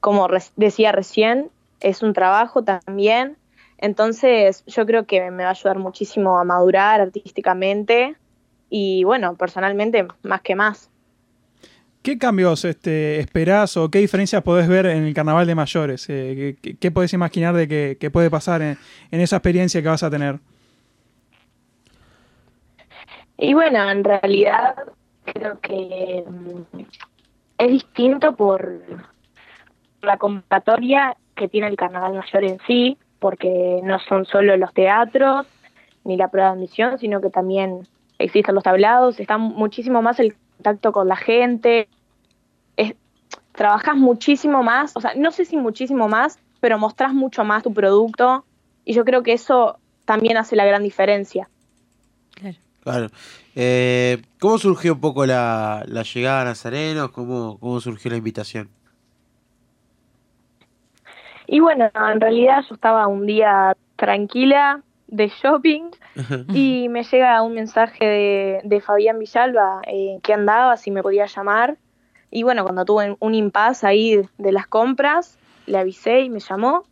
[0.00, 1.48] como decía recién,
[1.80, 3.36] es un trabajo también.
[3.78, 8.16] Entonces, yo creo que me va a ayudar muchísimo a madurar artísticamente
[8.70, 10.88] y bueno, personalmente más que más.
[12.02, 16.06] ¿Qué cambios este, esperás o qué diferencias podés ver en el carnaval de mayores?
[16.08, 18.76] Eh, ¿qué, qué podés imaginar de que, que puede pasar en,
[19.12, 20.40] en esa experiencia que vas a tener?
[23.42, 24.76] Y bueno, en realidad
[25.24, 26.80] creo que mm,
[27.58, 28.80] es distinto por
[30.00, 35.48] la convocatoria que tiene el Carnaval Mayor en sí, porque no son solo los teatros
[36.04, 37.88] ni la prueba de admisión, sino que también
[38.20, 41.88] existen los tablados, está muchísimo más el contacto con la gente,
[42.76, 42.94] es,
[43.50, 47.74] trabajas muchísimo más, o sea, no sé si muchísimo más, pero mostrás mucho más tu
[47.74, 48.44] producto
[48.84, 51.48] y yo creo que eso también hace la gran diferencia.
[52.82, 53.08] Claro.
[53.54, 57.10] Eh, ¿Cómo surgió un poco la, la llegada a Nazarenos?
[57.10, 58.68] ¿Cómo, ¿Cómo surgió la invitación?
[61.46, 65.90] Y bueno, en realidad yo estaba un día tranquila de shopping
[66.54, 71.26] y me llega un mensaje de, de Fabián Villalba eh, que andaba, si me podía
[71.26, 71.76] llamar.
[72.30, 76.84] Y bueno, cuando tuve un impasse ahí de las compras, le avisé y me llamó.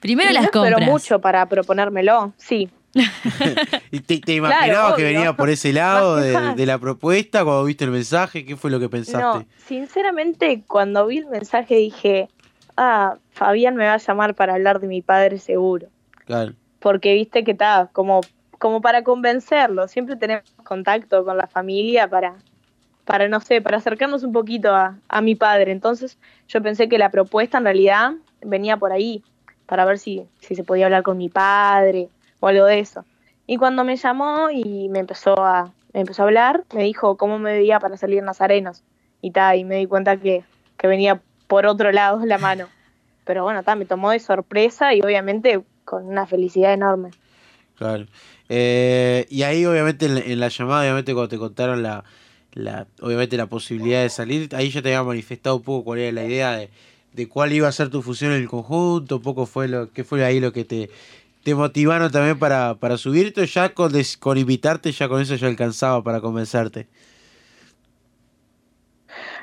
[0.00, 0.82] Primero Y las compras.
[0.82, 2.68] mucho para proponérmelo, sí.
[3.90, 7.84] ¿Y te, te Claro, imaginabas que venía por ese lado de, la propuesta cuando viste
[7.84, 8.44] el mensaje?
[8.44, 9.20] ¿Qué fue lo que pensaste?
[9.20, 12.28] No, sinceramente, cuando vi el mensaje dije,
[12.76, 15.88] ah, Fabián me va a llamar para hablar de mi padre seguro.
[16.24, 16.54] Claro.
[16.78, 18.20] porque viste que está como
[18.58, 22.36] como para convencerlo siempre tenemos contacto con la familia para
[23.04, 26.96] para no sé para acercarnos un poquito a, a mi padre entonces yo pensé que
[26.96, 29.24] la propuesta en realidad venía por ahí
[29.66, 32.08] para ver si si se podía hablar con mi padre
[32.42, 33.04] o algo de eso.
[33.46, 37.38] Y cuando me llamó y me empezó a me empezó a hablar me dijo cómo
[37.38, 38.82] me veía para salir en Nazarenos
[39.20, 40.44] y ta y me di cuenta que
[40.76, 42.66] que venía por otro lado la mano.
[43.24, 47.10] Pero bueno ta me tomó de sorpresa y obviamente con una felicidad enorme.
[47.76, 48.06] Claro.
[48.48, 52.04] Eh, y ahí, obviamente, en la, en la llamada, obviamente, cuando te contaron la,
[52.52, 56.12] la, obviamente, la posibilidad de salir, ahí ya te había manifestado un poco cuál era
[56.12, 56.70] la idea de,
[57.12, 60.04] de cuál iba a ser tu función en el conjunto, un poco fue lo que
[60.04, 60.90] fue ahí lo que te,
[61.42, 65.48] te motivaron también para, para subirte, o ya con, con invitarte, ya con eso ya
[65.48, 66.88] alcanzaba para convencerte.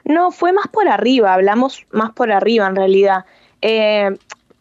[0.06, 3.26] No, fue más por arriba, hablamos más por arriba en realidad.
[3.62, 4.10] Eh,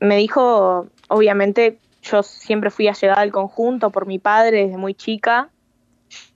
[0.01, 5.49] me dijo, obviamente, yo siempre fui allegada al conjunto por mi padre desde muy chica.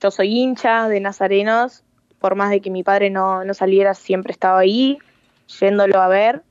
[0.01, 1.83] Yo soy hincha de Nazarenos,
[2.19, 4.97] por más de que mi padre no, no saliera, siempre estaba ahí,
[5.59, 6.43] yéndolo a ver.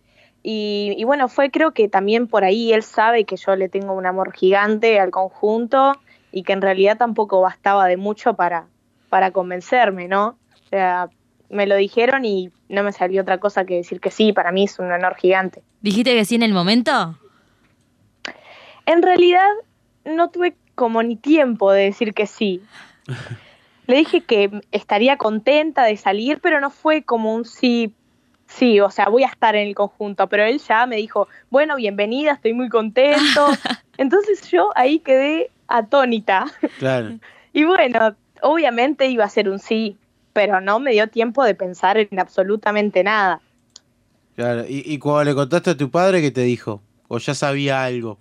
[0.42, 3.92] Y, y bueno, fue creo que también por ahí él sabe que yo le tengo
[3.92, 5.92] un amor gigante al conjunto
[6.32, 8.66] y que en realidad tampoco bastaba de mucho para,
[9.08, 10.36] para convencerme, ¿no?
[10.54, 11.10] O sea,
[11.50, 14.64] me lo dijeron y no me salió otra cosa que decir que sí, para mí
[14.64, 15.62] es un honor gigante.
[15.82, 17.18] ¿Dijiste que sí en el momento?
[18.86, 19.48] En realidad
[20.04, 22.62] no tuve como ni tiempo de decir que sí.
[23.86, 27.94] Le dije que estaría contenta de salir, pero no fue como un sí,
[28.56, 31.76] sí, o sea, voy a estar en el conjunto, pero él ya me dijo, bueno,
[31.76, 33.46] bienvenida, estoy muy contento.
[33.98, 36.46] Entonces yo ahí quedé atónita.
[36.78, 37.18] Claro.
[37.54, 39.98] Y bueno, obviamente iba a ser un sí,
[40.32, 43.42] pero no me dio tiempo de pensar en absolutamente nada.
[44.36, 46.80] Claro, y, y cuando le contaste a tu padre, ¿qué te dijo?
[47.08, 48.18] ¿O ya sabía algo?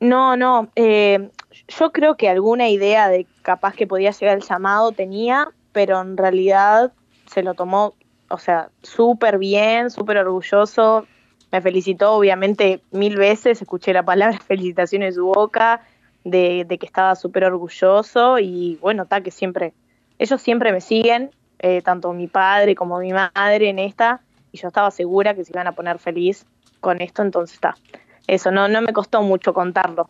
[0.00, 1.28] No, no, eh,
[1.68, 6.16] yo creo que alguna idea de capaz que podía llegar el llamado tenía, pero en
[6.16, 6.90] realidad
[7.32, 7.94] se lo tomó,
[8.28, 11.06] o sea, súper bien, súper orgulloso.
[11.50, 15.82] Me felicitó, obviamente, mil veces, escuché la palabra felicitación en su boca,
[16.24, 19.74] de, de que estaba súper orgulloso y bueno, está que siempre,
[20.18, 24.20] ellos siempre me siguen, eh, tanto mi padre como mi madre en esta,
[24.52, 26.46] y yo estaba segura que se iban a poner feliz
[26.80, 27.76] con esto, entonces está.
[28.26, 30.08] Eso, no, no me costó mucho contarlo.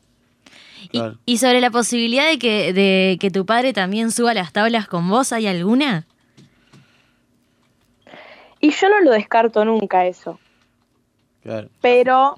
[1.25, 5.09] ¿Y sobre la posibilidad de que, de que tu padre también suba las tablas con
[5.09, 6.07] vos, hay alguna?
[8.62, 10.38] Y yo no lo descarto nunca eso,
[11.42, 11.68] Claro.
[11.83, 12.37] pero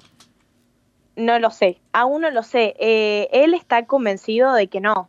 [1.17, 2.75] no lo sé, aún no lo sé.
[2.81, 5.09] Eh, él está convencido de que no,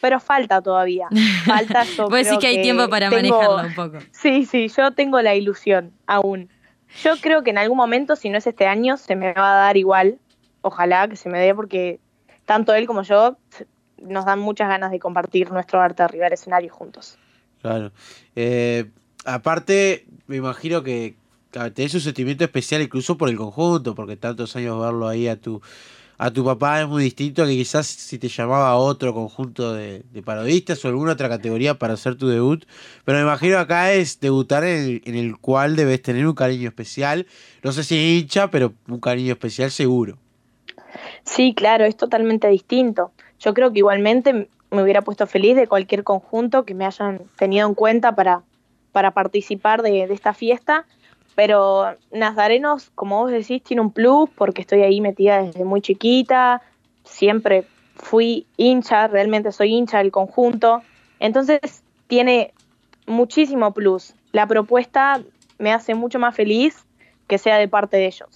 [0.00, 1.08] pero falta todavía.
[1.46, 4.04] Falta yo Vos decís que hay tiempo para tengo- manejarlo un poco.
[4.10, 6.50] Sí, sí, yo tengo la ilusión aún.
[7.02, 9.56] Yo creo que en algún momento, si no es este año, se me va a
[9.66, 10.18] dar igual.
[10.62, 12.00] Ojalá que se me dé porque
[12.44, 13.36] tanto él como yo
[13.98, 17.18] nos dan muchas ganas de compartir nuestro arte arriba del escenario juntos.
[17.62, 17.92] Claro.
[18.36, 18.90] Eh,
[19.24, 21.14] aparte, me imagino que
[21.74, 25.60] tenés un sentimiento especial incluso por el conjunto, porque tantos años verlo ahí a tu
[26.16, 29.74] a tu papá es muy distinto a que quizás si te llamaba a otro conjunto
[29.74, 32.64] de, parodistas o alguna otra categoría para hacer tu debut.
[33.04, 36.68] Pero me imagino acá es debutar en el, en el cual debes tener un cariño
[36.68, 37.26] especial.
[37.62, 40.16] No sé si hincha, pero un cariño especial seguro.
[41.24, 43.10] Sí, claro, es totalmente distinto.
[43.40, 47.66] Yo creo que igualmente me hubiera puesto feliz de cualquier conjunto que me hayan tenido
[47.66, 48.42] en cuenta para,
[48.94, 50.86] para participar de, de esta fiesta,
[51.34, 56.62] pero Nazarenos, como vos decís, tiene un plus porque estoy ahí metida desde muy chiquita,
[57.02, 60.82] siempre fui hincha, realmente soy hincha del conjunto,
[61.18, 62.54] entonces tiene
[63.06, 64.14] muchísimo plus.
[64.30, 65.20] La propuesta
[65.58, 66.84] me hace mucho más feliz
[67.26, 68.28] que sea de parte de ellos.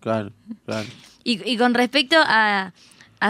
[0.00, 0.30] Claro,
[0.64, 0.88] claro.
[1.24, 2.72] Y, y con respecto a,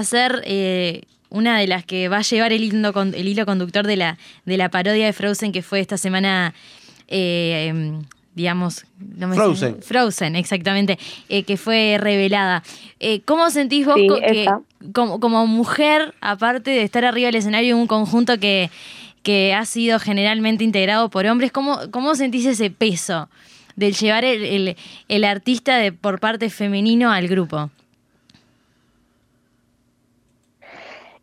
[0.05, 3.97] ser eh, una de las que va a llevar el hilo, el hilo conductor de
[3.97, 6.55] la, de la parodia de Frozen que fue esta semana,
[7.09, 8.03] eh, em,
[8.35, 8.85] digamos...
[9.17, 9.83] no me sé- Frozen.
[9.83, 12.63] Frozen, exactamente, eh, que fue revelada.
[13.01, 14.47] Eh, ¿Cómo sentís vos Sí, co- que,
[14.93, 18.71] como, como mujer, aparte de estar arriba del escenario en un conjunto que,
[19.23, 23.29] que ha sido generalmente integrado por hombres, ¿cómo, cómo sentís ese peso
[23.77, 24.77] del llevar el, el-
[25.09, 27.71] el artista de, por parte femenino al grupo?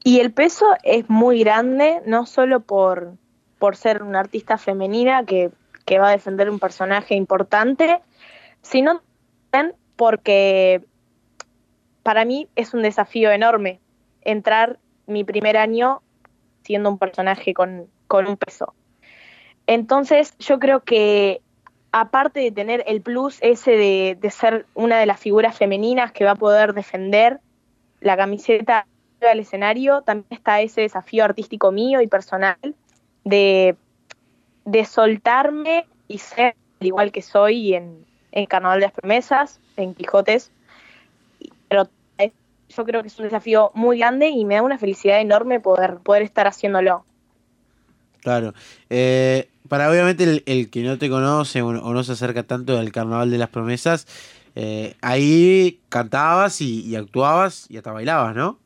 [0.07, 3.15] Y el peso es muy grande, no solo por,
[3.57, 5.49] por ser una artista femenina que,
[5.83, 8.01] que va a defender un personaje importante,
[8.61, 9.01] sino
[9.49, 10.85] también porque
[12.03, 13.79] para mí es un desafío enorme
[14.21, 16.03] entrar mi primer año
[16.61, 18.75] siendo un personaje con, con un peso.
[19.65, 21.41] Entonces yo creo que
[21.91, 26.25] aparte de tener el plus ese de, de ser una de las figuras femeninas que
[26.25, 27.39] va a poder defender
[28.01, 28.85] la camiseta
[29.29, 32.57] al escenario, también está ese desafío artístico mío y personal
[33.23, 33.75] de,
[34.65, 39.93] de soltarme y ser al igual que soy en, en Carnaval de las Promesas, en
[39.93, 40.51] Quijotes.
[41.69, 41.89] Pero
[42.69, 45.97] yo creo que es un desafío muy grande y me da una felicidad enorme poder,
[45.97, 47.05] poder estar haciéndolo.
[48.21, 48.53] Claro.
[48.89, 52.91] Eh, para obviamente el, el que no te conoce o, no se acerca tanto al
[52.91, 54.07] Carnaval de las Promesas,
[54.57, 58.57] Eh, ahí cantabas y actuabas y hasta bailabas, ¿no?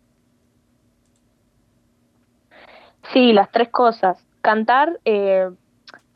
[3.14, 4.18] Sí, las tres cosas.
[4.42, 5.50] Cantar, eh,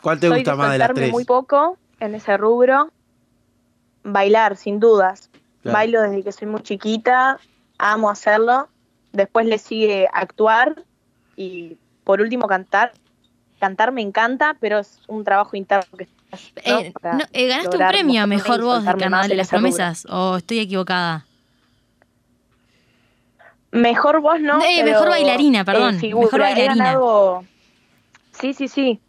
[0.02, 1.12] ¿Cuál te soy gusta más de las tres?
[1.12, 2.90] muy poco en ese rubro.
[4.04, 5.30] Bailar, sin dudas.
[5.62, 5.78] Claro.
[5.78, 7.40] Bailo desde que soy muy chiquita,
[7.78, 8.68] amo hacerlo.
[9.12, 10.84] Después le sigue actuar
[11.36, 12.92] y por último cantar.
[13.60, 16.08] Cantar me encanta, pero es un trabajo interno que
[16.66, 16.80] ¿no?
[16.80, 19.50] Eh, no, eh, ¿Ganaste un premio a Mejor Voz de soltarme Carnaval de las.
[19.50, 20.06] Promesas?
[20.10, 21.26] ¿O estoy equivocada?
[23.74, 24.62] Mejor voz no.
[24.62, 26.26] Eh, pero, mejor bailarina, perdón, figura.
[26.26, 26.76] mejor He bailarina.
[26.86, 27.44] ganado-
[28.40, 29.00] Sí, sí, sí.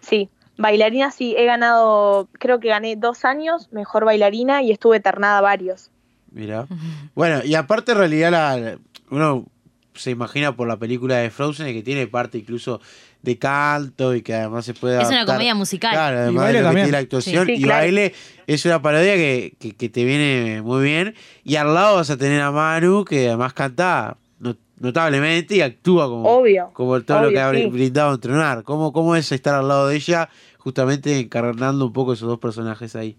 [0.00, 0.28] Sí.
[0.56, 5.90] Bailarina sí, he ganado, creo que gané dos años, mejor bailarina y estuve ternada varios.
[6.32, 6.66] Mira.
[7.14, 8.78] Bueno, y aparte en realidad la,
[9.10, 9.46] uno
[9.94, 12.80] se imagina por la película de Frozen que tiene parte incluso
[13.28, 15.92] de canto y que además se puede Es una comedia musical.
[15.92, 16.86] Claro, Y además baile de lo que también.
[16.86, 17.46] tiene la actuación.
[17.46, 17.56] Sí.
[17.56, 17.80] Sí, y claro.
[17.82, 18.14] baile
[18.46, 21.14] es una parodia que, que- que te viene muy bien.
[21.44, 26.06] Y al lado vas a tener a Manu, que además canta no- notablemente y actúa
[26.08, 27.66] como, Obvio, como todo lo que ha sí.
[27.66, 28.62] brindado a entrenar.
[28.64, 32.96] ¿Cómo, ¿Cómo es estar al lado de ella, justamente encarnando un poco esos dos personajes
[32.96, 33.16] ahí?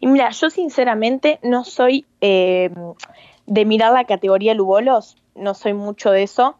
[0.00, 2.70] Y mira, yo sinceramente no soy eh,
[3.46, 6.56] de mirar la categoría Lubolos, no soy mucho de eso.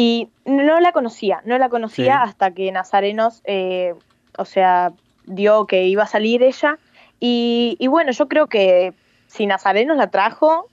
[0.00, 2.28] Y no la conocía, no la conocía Sí.
[2.30, 3.94] hasta que Nazarenos, eh,
[4.36, 4.92] o sea,
[5.26, 6.78] dio que iba a salir ella.
[7.18, 8.92] Y, y bueno, yo creo que
[9.26, 10.68] si Nazarenos la trajo,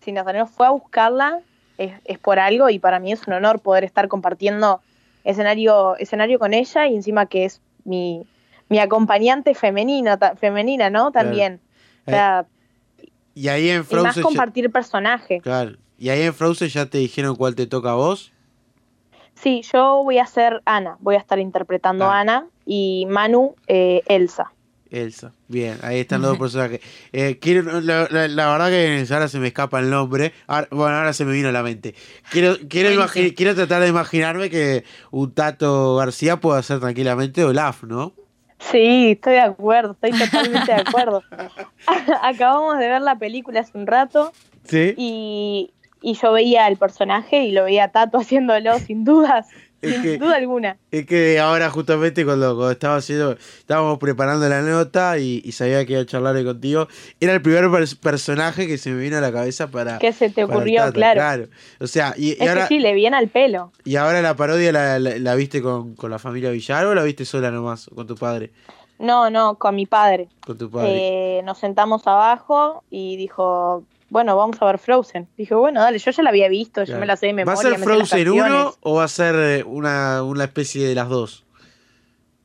[0.00, 1.40] si Nazarenos fue a buscarla,
[1.76, 4.80] es, es por algo y para mí es un honor poder estar compartiendo
[5.22, 8.22] escenario, escenario con ella y encima que es mi,
[8.70, 11.12] mi acompañante femenino, ta- femenina, ¿no?
[11.12, 11.60] También.
[12.06, 12.46] O sea,
[13.34, 14.22] Y ahí en y más Frozen.
[14.22, 15.40] compartir personaje.
[15.42, 15.76] Claro.
[16.00, 18.32] Y ahí en Frozen ya te dijeron cuál te toca a vos.
[19.34, 24.02] Sí, yo voy a ser Ana, voy a estar interpretando a Ana y Manu eh,
[24.06, 24.52] Elsa.
[24.90, 25.32] Elsa.
[25.46, 26.80] Bien, ahí están los dos personajes.
[27.12, 30.32] Eh, quiero, la, la- la verdad que ahora se me escapa el nombre.
[30.46, 31.94] Ahora- bueno, ahora se me vino a la mente.
[32.30, 38.14] Quiero, quiero, quiero tratar de imaginarme que un Tato García pueda ser tranquilamente Olaf, ¿no?
[38.58, 41.22] Sí, estoy de acuerdo, estoy totalmente de acuerdo.
[42.22, 44.32] Acabamos de ver la película hace un rato
[44.64, 44.94] Sí.
[44.98, 45.70] y,
[46.02, 49.46] y yo veía el personaje y lo veía Tato haciéndolo sin dudas,
[49.82, 50.76] Es sin que- duda alguna.
[50.90, 55.84] Es que ahora justamente cuando, cuando estaba haciendo, estábamos preparando la nota y, y sabía
[55.86, 56.88] que iba a charlar contigo,
[57.20, 59.98] era el primer pers- personaje que se me vino a la cabeza para...
[59.98, 61.46] Que se te ocurrió, Tato, claro.
[61.80, 63.72] O sea, y, y Es ahora, que sí, le viene al pelo.
[63.84, 67.02] y ahora la parodia la, la- la viste con, con la familia Villar o la
[67.02, 68.50] viste sola nomás, con tu padre.
[68.98, 70.28] No, no, con mi padre.
[70.44, 71.38] Con tu padre.
[71.38, 75.28] Eh, nos sentamos abajo y dijo, bueno, vamos a ver Frozen.
[75.36, 77.54] Dije, bueno, dale, yo ya la había visto, yo me la sé de memoria.
[77.54, 78.74] ¿Va a ser Frozen 1 canciones.
[78.82, 81.44] o va a ser eh, una, una especie de las dos?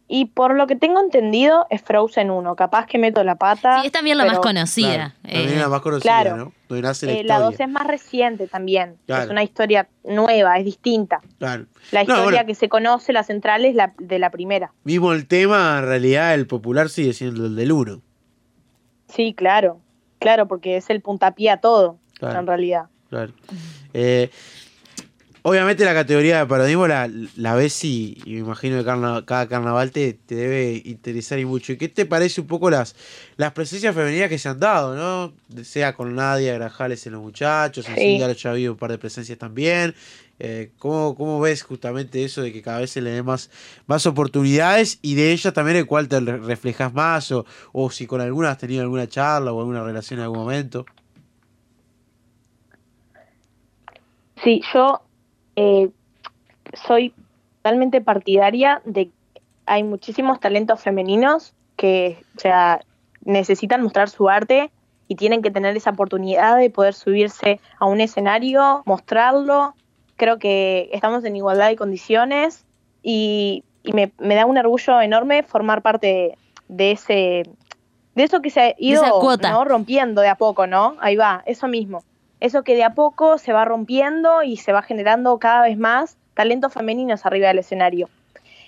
[0.08, 2.56] Y por lo que tengo entendido, es Frozen 1.
[2.56, 3.82] Capaz que meto la pata.
[3.82, 4.88] Sí, es también la más conocida.
[4.94, 6.38] Claro, también Eh, la más conocida, claro.
[6.38, 6.54] ¿no?
[6.70, 7.46] Donde nace la Eh, la historia.
[7.46, 8.98] 2 es más reciente también.
[9.08, 9.24] Claro.
[9.24, 11.22] Es una historia nueva, es distinta.
[11.40, 11.66] Claro.
[11.92, 12.46] La No, historia bueno.
[12.46, 14.72] que se conoce, la central, es la de la primera.
[14.84, 18.00] Mismo el tema, en realidad, el popular sigue siendo el del 1.
[19.08, 19.80] Sí, claro.
[20.20, 22.40] Claro, porque es el puntapié a todo, Claro.
[22.40, 22.84] en realidad.
[23.10, 23.32] Claro.
[23.94, 24.30] Eh,
[25.44, 29.48] obviamente la categoría de parodismo la, la ves y, y me imagino que carna- cada
[29.48, 31.74] carnaval te, te debe interesar y mucho.
[31.74, 32.96] ¿Y qué te parece un poco las,
[33.38, 35.34] las presencias femeninas que se han dado, no?
[35.64, 38.18] Sea con Nadia Grajales en los muchachos, en Sí.
[38.18, 39.94] Ya ha habido un par de presencias también.
[40.38, 43.50] Eh, ¿cómo, ¿Cómo ves justamente eso de que cada vez se le dé más,
[43.88, 47.46] más oportunidades y de ellas también el cual te re- reflejas más o,
[47.90, 50.86] si con alguna has tenido alguna charla o alguna relación en algún momento?
[54.44, 55.02] Sí, yo
[55.56, 55.90] eh,
[56.86, 57.14] soy
[57.62, 59.14] totalmente partidaria de que
[59.66, 62.40] hay muchísimos talentos femeninos que, o
[63.22, 64.72] necesitan mostrar su arte
[65.08, 69.76] y tienen que tener esa oportunidad de poder subirse a un escenario, mostrarlo.
[70.18, 72.66] Creo que estamos en igualdad de condiciones
[73.04, 77.44] y, y me, me da un orgullo enorme formar parte de ese
[78.16, 79.52] de eso que se ha ido esa cuota.
[79.52, 79.66] ¿no?
[79.66, 80.96] rompiendo de a poco, ¿no?
[81.02, 82.02] Ahí va, eso mismo.
[82.40, 86.18] Eso que de a poco se va rompiendo y se va generando cada vez más
[86.34, 88.08] talentos femeninos arriba del escenario.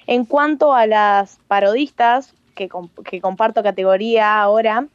[0.06, 4.88] En cuanto a las parodistas, que, com- que comparto categoría ahora,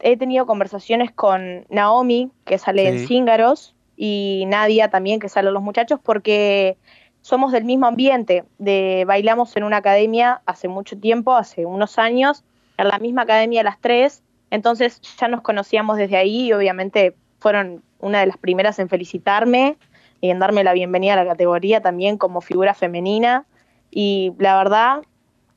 [0.00, 2.88] he tenido conversaciones con Naomi, que sale Sí.
[3.02, 6.76] en Cíngaros, y Nadia también, que sale en Los Muchachos, porque
[7.22, 8.44] somos del mismo ambiente.
[8.58, 12.44] De, bailamos en una academia hace mucho tiempo, hace unos años,
[12.78, 17.82] en la misma academia las tres, entonces ya nos conocíamos desde ahí y obviamente fueron
[17.98, 19.76] una de las primeras en felicitarme
[20.20, 23.44] y en darme la bienvenida a la categoría también como figura femenina.
[23.90, 25.02] Y la verdad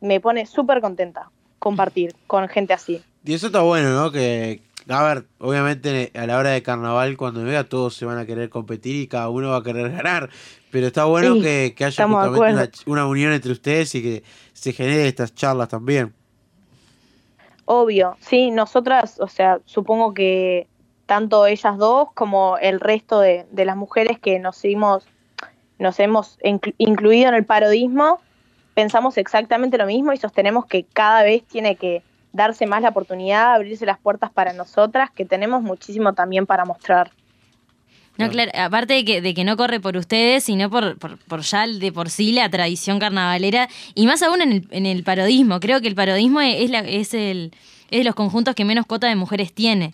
[0.01, 1.29] me pone súper contenta
[1.59, 3.01] compartir con gente así.
[3.23, 4.11] Y eso está bueno, ¿no?
[4.11, 8.25] Que, a ver, obviamente a la hora de carnaval, cuando venga, todos se van a
[8.25, 10.29] querer competir y cada uno va a querer ganar.
[10.71, 14.23] Pero está bueno Sí, que, que haya justamente una, una unión entre ustedes y que
[14.53, 16.13] se genere estas charlas también.
[17.65, 20.67] Obvio, sí, nosotras, o sea, supongo que
[21.05, 25.05] tanto ellas dos como el resto de, de las mujeres que nos hemos,
[25.77, 28.19] nos hemos inclu- incluido en el parodismo,
[28.73, 32.01] pensamos exactamente lo mismo y sostenemos que cada vez tiene que
[32.33, 37.11] darse más la oportunidad, abrirse las puertas para nosotras, que tenemos muchísimo también para mostrar.
[38.17, 41.39] No, claro, aparte de que, de que no corre por ustedes, sino por, por, por
[41.39, 45.61] ya de por sí la tradición carnavalera, y más aún en el, en el parodismo.
[45.61, 47.53] Creo que el parodismo es, la, es, el,
[47.89, 49.93] es de los conjuntos que menos cuota de mujeres tiene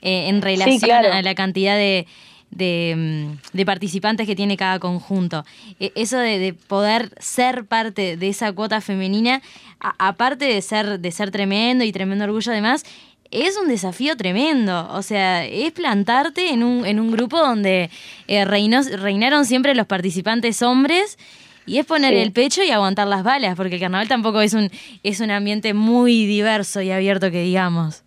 [0.00, 1.12] eh, en relación claro.
[1.12, 2.06] a la cantidad de,
[2.50, 5.44] de, mm, de participantes que tiene cada conjunto.
[5.80, 9.42] E- Eso de, de poder ser parte de esa cuota femenina,
[9.80, 12.84] a- aparte de ser, de ser tremendo y tremendo orgullo además,
[13.30, 14.88] es un desafío tremendo.
[14.92, 17.90] O sea, es plantarte en un, en un grupo donde
[18.26, 21.18] eh, reinó- reinaron siempre los participantes hombres.
[21.66, 22.20] Y es poner Sí.
[22.20, 24.70] el pecho y aguantar las balas, porque el carnaval tampoco es un,
[25.02, 28.04] es un ambiente muy diverso y abierto que digamos.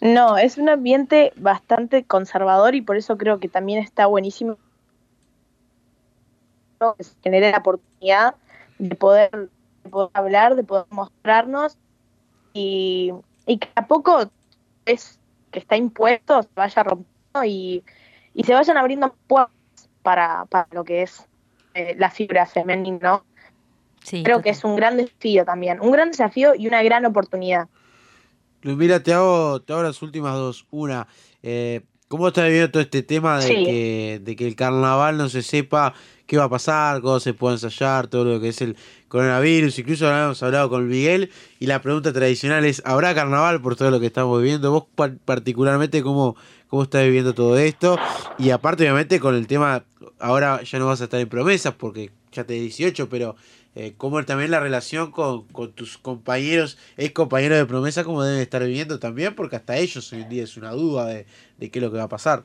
[0.00, 4.58] No, es un ambiente bastante conservador y por eso creo que también está buenísimo
[6.98, 8.34] que se genere la oportunidad
[8.78, 9.30] de poder,
[9.84, 11.78] de poder hablar, de poder mostrarnos
[12.52, 13.12] y,
[13.46, 14.30] y que a poco
[14.84, 15.18] es
[15.50, 17.82] que está impuesto se vaya rompiendo y,
[18.34, 19.54] y se vayan abriendo puertas
[20.02, 21.26] para, para lo que es
[21.74, 23.24] eh, la fibra femenina, ¿no?
[24.02, 27.68] Sí, Creo que es un gran desafío también, un gran desafío y una gran oportunidad.
[28.74, 30.66] Mira, te hago, te hago las últimas dos.
[30.70, 31.06] Una,
[31.42, 33.64] eh, ¿cómo estás viviendo todo este tema de, Sí.
[33.64, 35.94] que, de que el carnaval no se sepa
[36.26, 38.76] qué va a pasar, cómo se puede ensayar, todo lo que es el
[39.08, 39.78] coronavirus?
[39.78, 44.00] Incluso habíamos hablado con Miguel y la pregunta tradicional es, ¿habrá carnaval por todo lo
[44.00, 44.70] que estamos viviendo?
[44.72, 46.36] Vos par- particularmente, ¿cómo,
[46.68, 47.96] ¿cómo estás viviendo todo esto?
[48.38, 49.84] Y aparte, obviamente, con el tema,
[50.18, 53.36] ahora ya no vas a estar en promesas porque ya te 18, pero
[53.76, 58.40] eh, cómo también la relación con, con tus compañeros, ex compañeros de promesa, cómo deben
[58.40, 61.26] estar viviendo también, porque hasta ellos hoy en día es una duda de,
[61.58, 62.44] de qué es lo que va a pasar.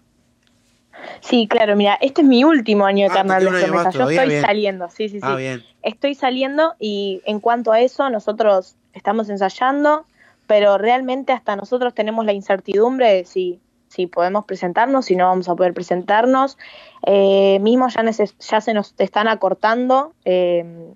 [1.21, 3.91] Sí, claro, mira, este es mi último año de Ah, de promesa.
[3.91, 4.41] Yo estoy bien.
[4.41, 5.25] saliendo, sí, sí, sí.
[5.25, 5.63] Ah, bien.
[5.83, 10.05] Estoy saliendo y en cuanto a eso, nosotros estamos ensayando,
[10.47, 15.47] pero realmente hasta nosotros tenemos la incertidumbre de si, si podemos presentarnos, si no vamos
[15.47, 16.57] a poder presentarnos.
[17.05, 20.93] Eh, mismo ya, ya se nos están acortando, eh,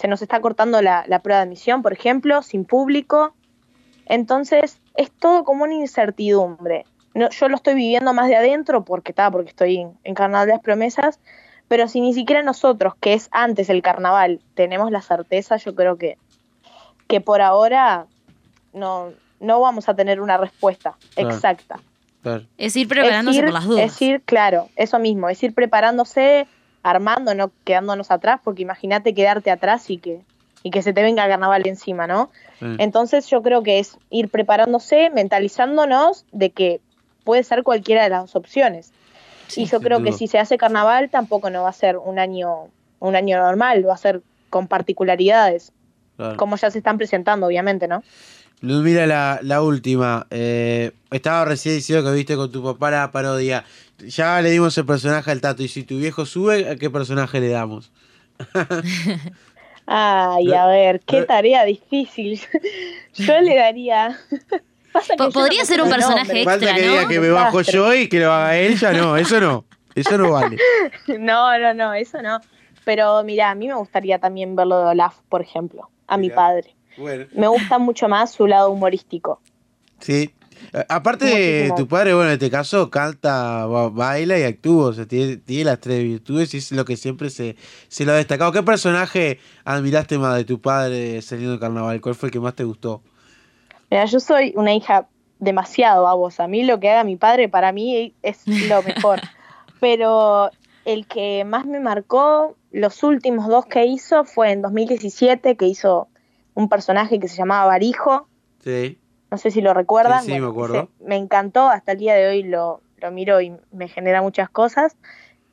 [0.00, 3.34] se nos está cortando la, la prueba de admisión, por ejemplo, sin público.
[4.06, 6.86] Entonces, es todo como una incertidumbre.
[7.12, 10.54] No, yo lo estoy viviendo más de adentro porque está, porque estoy en, Carnaval de
[10.54, 11.20] las Promesas,
[11.68, 15.98] pero si ni siquiera nosotros, que es antes el carnaval, tenemos la certeza, yo creo
[15.98, 16.16] que,
[17.06, 18.06] que por ahora
[18.72, 21.30] no, no vamos a tener una respuesta Claro.
[21.34, 21.78] exacta.
[22.56, 23.84] Es ir preparándose Es ir- por las dudas.
[23.84, 26.46] Es ir, claro, eso mismo, es ir preparándose,
[26.82, 30.20] armando, no quedándonos atrás, porque imagínate quedarte atrás y que,
[30.62, 32.30] y que se te venga el carnaval encima, ¿no?
[32.78, 36.80] Entonces yo creo que es ir preparándose, mentalizándonos de que
[37.24, 38.92] puede ser cualquiera de las dos opciones.
[39.56, 42.68] y yo creo que si se hace carnaval tampoco no va a ser un año
[43.00, 44.20] un año normal, va a ser
[44.50, 45.72] con particularidades,
[46.16, 46.36] Claro.
[46.36, 48.02] como ya se están presentando, obviamente, ¿no?
[48.60, 50.26] Mira la, la última.
[50.30, 53.64] Eh, estaba recién diciendo que viste con tu papá la parodia.
[53.98, 55.62] Ya le dimos el personaje al Tato.
[55.62, 57.90] Y si tu viejo sube, ¿a qué personaje le damos?
[59.86, 62.40] Ay, a ver, qué tarea difícil.
[63.14, 64.18] Yo le daría.
[65.16, 66.44] No podría ser un personaje nombre.
[66.44, 69.16] Falta que diga que me bajo yo y que lo haga él, ya no.
[69.16, 69.64] Eso no.
[69.94, 70.58] Eso no vale.
[71.06, 72.40] No, no, no, eso no.
[72.84, 76.74] Pero mira, a mí me gustaría también verlo de Olaf, por ejemplo, a mi padre.
[76.96, 77.26] Bueno.
[77.34, 79.40] Me gusta mucho más su lado humorístico.
[80.00, 80.34] Sí.
[80.74, 81.32] A- Aparte de
[81.68, 81.74] Muchísimo.
[81.76, 85.64] tu padre, bueno, en este caso canta, ba- baila y actúa, o sea, tiene, tiene
[85.64, 87.56] las tres virtudes y es lo que siempre se,
[87.88, 88.52] se lo ha destacado.
[88.52, 92.00] ¿Qué personaje admiraste más de tu padre saliendo de carnaval?
[92.00, 93.02] ¿Cuál fue el que más te gustó?
[93.90, 96.44] Mira, yo soy una hija demasiado babosa.
[96.44, 99.20] A mí lo que haga mi padre para mí es lo mejor.
[99.80, 100.50] Pero
[100.84, 106.08] el que más me marcó, los últimos dos que hizo, fue en 2017, que hizo
[106.54, 108.28] un personaje que se llamaba Barijo.
[108.62, 108.98] Sí.
[109.30, 110.24] No sé si lo recuerdan.
[110.24, 110.74] Sí, sí, me acuerdo.
[110.74, 114.50] ese me encantó, hasta el día de hoy lo, lo miro y me genera muchas
[114.50, 114.96] cosas.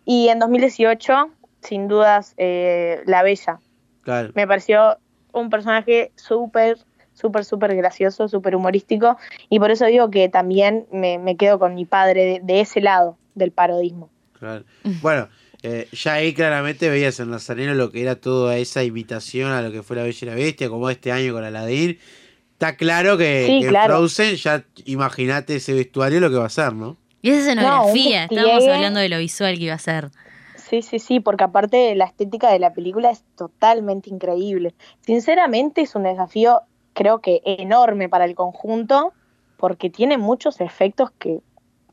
[0.06, 1.30] Y en 2018,
[1.62, 3.60] sin dudas, eh, La Bella.
[4.02, 4.32] Claro.
[4.36, 4.98] Me pareció
[5.34, 6.78] un personaje súper,
[7.14, 9.18] súper, súper gracioso, súper humorístico.
[9.50, 12.82] Y por eso digo que también me, me quedo con mi padre de, de ese
[12.82, 14.10] lado del parodismo.
[14.40, 14.66] Claro.
[15.02, 15.28] Bueno,
[15.64, 19.72] eh, ya ahí claramente veías en Nazareno lo que era toda esa invitación a lo
[19.72, 21.98] que fue la Bella y la Bestia, como este año con Aladdin.
[22.54, 23.98] está claro que, Sí, que claro.
[23.98, 26.98] Frozen, ya imagínate ese vestuario lo que va a ser, ¿no?
[27.22, 30.10] Y esa escenografía, No, un estábamos hablando de lo visual que iba a ser.
[30.56, 34.76] Sí, sí, sí, porque aparte la estética de la película es totalmente increíble.
[35.06, 36.62] Sinceramente es un desafío,
[36.94, 39.14] creo que enorme para el conjunto,
[39.58, 41.40] porque tiene muchos efectos que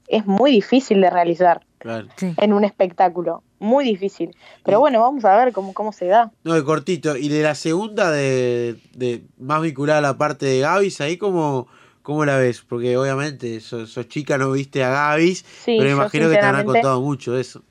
[0.09, 2.09] es muy difícil de realizar Claro.
[2.21, 3.43] en un espectáculo.
[3.65, 4.37] Muy difícil.
[4.65, 6.31] Pero bueno, vamos a ver cómo, cómo se da.
[6.45, 7.17] No, de cortito.
[7.17, 11.67] Y de la segunda, de, de más vinculada a la parte de Gavis, ahí como...
[12.03, 12.61] ¿Cómo la ves?
[12.61, 16.73] Porque obviamente sos, sos chica, no viste a Gavis, Sí, pero imagino que te sinceramente-
[16.73, 17.63] contado mucho eso.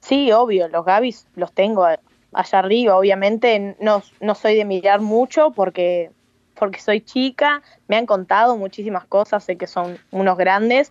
[0.00, 2.96] Sí, obvio, los Gavis los tengo allá arriba.
[2.96, 6.10] Obviamente no, no soy de mirar mucho porque,
[6.54, 7.60] porque soy chica.
[7.88, 10.90] Me han contado muchísimas cosas, sé que son unos grandes.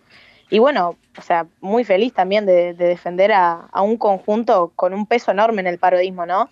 [0.50, 4.94] Y bueno, o sea, muy feliz también de, de defender a, a un conjunto con
[4.94, 6.48] un peso enorme en el parodismo, ¿no?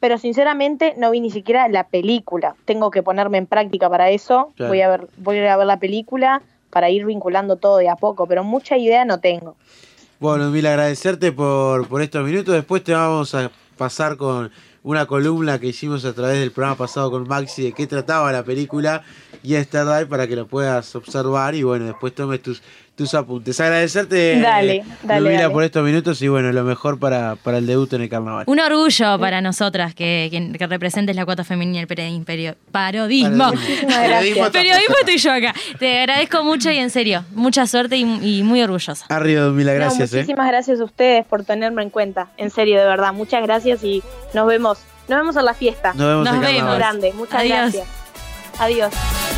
[0.00, 2.54] Pero sinceramente no vi ni siquiera la película.
[2.64, 4.52] Tengo que ponerme en práctica para eso.
[4.56, 4.70] Claro.
[4.70, 7.88] Voy a ver, voy a ir a ver la película para ir vinculando todo de
[7.88, 9.56] a poco, pero mucha idea no tengo.
[10.20, 12.54] Bueno, Mil, agradecerte por, por estos minutos.
[12.54, 14.50] Después te vamos a pasar con
[14.82, 18.42] una columna que hicimos a través del programa pasado con Maxi de qué trataba la
[18.42, 19.02] película
[19.42, 22.62] Yesterday para que lo puedas observar y bueno, después tomes tus,
[22.98, 23.58] tus apuntes.
[23.60, 25.50] Agradecerte, Dale, eh, dale, dale.
[25.50, 28.44] por estos minutos y bueno, lo mejor para, para el debut en el carnaval.
[28.46, 33.52] Un orgullo para nosotras que, que, que representes la cuota femenina del peri- imperio- parodismo.
[33.88, 34.50] Parodismo.
[34.50, 35.54] Periodismo estoy yo acá.
[35.78, 38.02] Te agradezco mucho y en serio, mucha suerte y,
[38.38, 39.06] y muy orgullosa.
[39.08, 40.12] Arriba, Ludmila, No, gracias.
[40.12, 40.16] eh.
[40.16, 42.28] muchísimas gracias a ustedes por tenerme en cuenta.
[42.36, 43.12] En serio, de verdad.
[43.12, 44.02] Muchas gracias y
[44.34, 44.78] nos vemos.
[45.08, 45.92] Nos vemos en la fiesta.
[45.94, 46.54] Nos vemos en Nos carnaval.
[46.54, 46.76] vemos.
[46.76, 47.12] Grande.
[47.14, 47.58] Muchas Adiós.
[47.58, 47.88] gracias.
[48.58, 49.37] Adiós.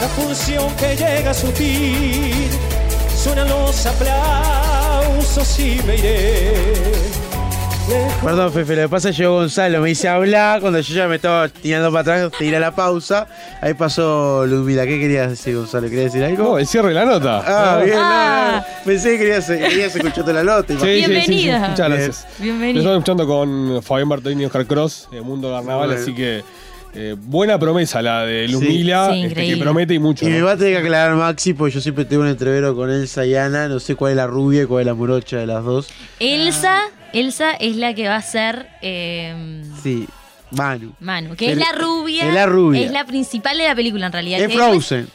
[0.00, 2.48] La función que llega a su fin,
[3.16, 6.52] suenan los aplausos y me iré.
[8.22, 11.06] Perdón, Fefe, lo que pasa es que llegó Gonzalo, me dice hablar, cuando yo ya
[11.06, 13.28] me estaba tirando para atrás, te iré a la pausa.
[13.62, 15.88] Ahí pasó Ludmila, ¿qué querías decir, Gonzalo?
[15.88, 16.42] ¿Querías decir algo?
[16.42, 17.42] No, el cierre de la nota.
[17.46, 17.84] Ah, No.
[17.84, 18.64] bien, no, Ah.
[18.66, 20.74] no, Pensé que querías, querías escuchar toda la nota.
[20.74, 21.68] Sí, sí, sí, sí, Bienvenida.
[21.70, 22.26] Muchas gracias.
[22.38, 22.78] Lo Bienvenido.
[22.80, 26.02] estamos escuchando con Fabián Bartolini y Oscar Cross, de Mundo Carnaval, Bueno.
[26.02, 26.42] así que
[26.96, 29.12] eh, buena promesa la de Lumila, Sí.
[29.14, 29.62] Sí, este, que increíble.
[29.64, 30.26] promete y mucho.
[30.26, 30.46] Y me ¿no?
[30.46, 33.34] va a tener que aclarar Maxi, porque yo siempre tengo un entrevero con Elsa y
[33.34, 33.68] Ana.
[33.68, 35.88] No sé cuál es la rubia y cuál es la morocha de las dos.
[36.20, 36.80] Elsa,
[37.12, 40.06] Elsa es la que va a ser eh, Sí,
[40.52, 40.94] Manu.
[41.00, 42.26] Manu, que es El- la rubia.
[42.28, 42.80] es la rubia.
[42.86, 44.40] Es la principal de la película en realidad.
[44.40, 45.08] Es que después- Frozen.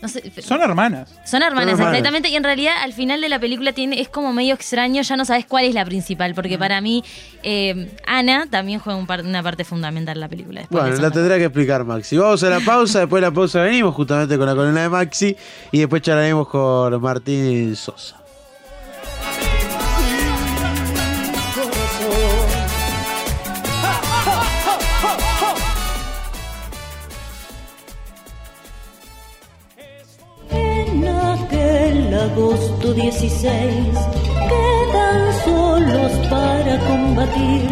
[0.00, 1.08] No sé, Son hermanas.
[1.24, 1.80] Son hermanas, Son hermanas.
[1.98, 2.28] exactamente.
[2.28, 5.24] Y en realidad, al final de la película tiene, es como medio extraño, ya no
[5.24, 6.34] sabes cuál es la principal.
[6.34, 7.02] Porque para mí,
[7.42, 10.62] eh, Ana también juega un par- una parte fundamental en la película.
[10.70, 12.16] Bueno, la tendrá que explicar Maxi.
[12.16, 15.36] Vamos a la pausa, después de la pausa venimos justamente con la columna de Maxi
[15.72, 18.16] y después charlaremos con Martín Sosa.
[32.94, 33.98] 116
[34.48, 37.68] quedan solos para combatir.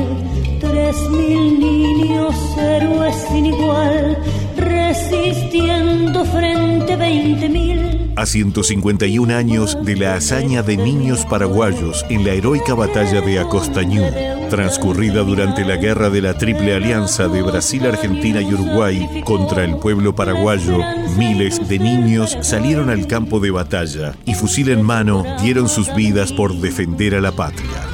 [0.61, 4.19] Tres mil niños héroes sin igual,
[4.59, 8.13] resistiendo frente 20 mil.
[8.17, 14.03] A 151 años de la hazaña de niños paraguayos en la heroica batalla de Acostañú
[14.49, 19.77] transcurrida durante la guerra de la Triple Alianza de Brasil, Argentina y Uruguay contra el
[19.77, 20.79] pueblo paraguayo,
[21.17, 26.33] miles de niños salieron al campo de batalla y fusil en mano dieron sus vidas
[26.33, 27.87] por defender a la patria.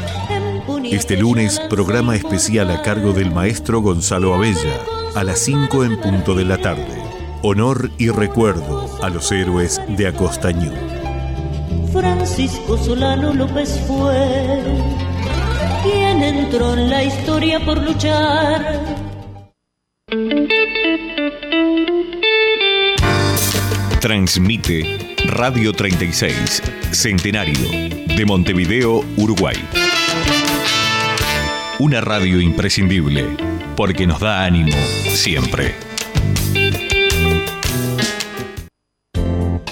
[0.84, 4.80] Este lunes, programa especial a cargo del maestro Gonzalo Abella,
[5.14, 7.02] a las 5 en punto de la tarde.
[7.42, 10.72] Honor y recuerdo a los héroes de Acostañú.
[11.92, 14.81] Francisco Solano López fue
[16.34, 18.82] en la historia por luchar.
[24.00, 27.68] Transmite Radio 36, Centenario,
[28.16, 29.56] de Montevideo, Uruguay.
[31.78, 33.24] Una radio imprescindible,
[33.76, 34.76] porque nos da ánimo
[35.08, 35.74] siempre.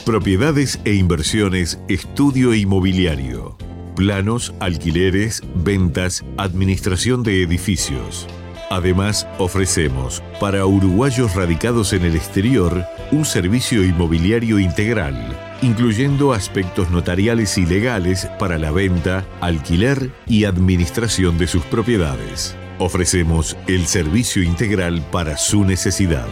[0.04, 3.69] Propiedades e inversiones, estudio inmobiliario.
[4.01, 8.26] Planos, alquileres, ventas, administración de edificios.
[8.70, 17.59] Además, ofrecemos para uruguayos radicados en el exterior un servicio inmobiliario integral, incluyendo aspectos notariales
[17.59, 22.57] y legales para la venta, alquiler y administración de sus propiedades.
[22.78, 26.28] Ofrecemos el servicio integral para su necesidad.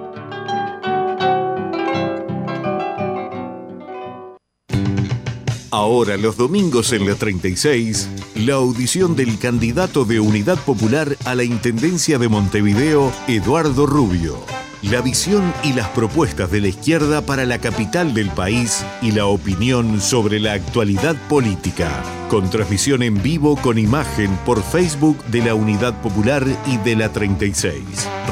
[5.82, 11.44] Ahora los domingos en la 36, la audición del candidato de Unidad Popular a la
[11.44, 14.38] Intendencia de Montevideo, Eduardo Rubio.
[14.84, 19.26] La visión y las propuestas de la izquierda para la capital del país y la
[19.26, 22.04] opinión sobre la actualidad política.
[22.30, 27.12] Con transmisión en vivo con imagen por Facebook de la Unidad Popular y de la
[27.12, 27.82] 36.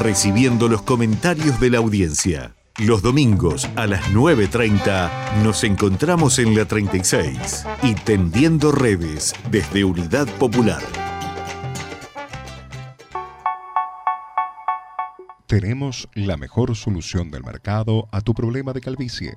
[0.00, 2.54] Recibiendo los comentarios de la audiencia.
[2.80, 10.26] Los domingos a las 9.30 nos encontramos en la 36 y tendiendo redes desde Unidad
[10.38, 10.82] Popular.
[15.46, 19.34] Tenemos la mejor solución del mercado a tu problema de calvicie.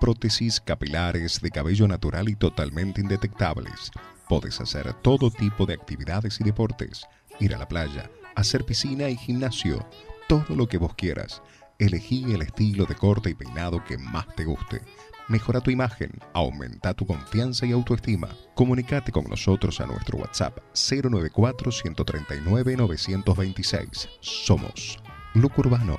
[0.00, 3.92] Prótesis capilares de cabello natural y totalmente indetectables.
[4.28, 7.06] Puedes hacer todo tipo de actividades y deportes.
[7.38, 9.86] Ir a la playa, hacer piscina y gimnasio.
[10.28, 11.40] Todo lo que vos quieras.
[11.80, 14.82] Elegí el estilo de corte y peinado que más te guste.
[15.28, 18.28] Mejora tu imagen, aumenta tu confianza y autoestima.
[18.54, 24.08] Comunicate con nosotros a nuestro WhatsApp 094 139 926.
[24.20, 24.98] Somos
[25.32, 25.98] Look Urbano.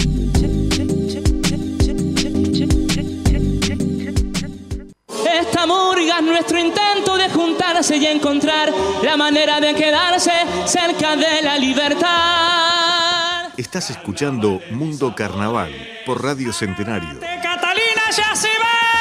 [5.61, 10.31] Esta murga es nuestro intento de juntarse y encontrar la manera de quedarse
[10.65, 12.09] cerca de la libertad.
[13.55, 15.71] Estás escuchando Mundo Carnaval
[16.03, 17.19] por Radio Centenario.
[17.43, 19.00] Catalina ya se va.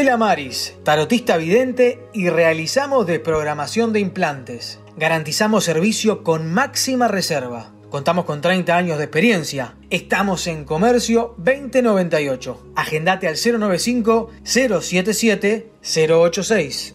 [0.00, 4.80] Stella Maris, tarotista vidente y realizamos desprogramación de implantes.
[4.96, 7.74] Garantizamos servicio con máxima reserva.
[7.90, 9.74] Contamos con 30 años de experiencia.
[9.90, 12.72] Estamos en Comercio 2098.
[12.76, 16.94] Agendate al 095 077 086.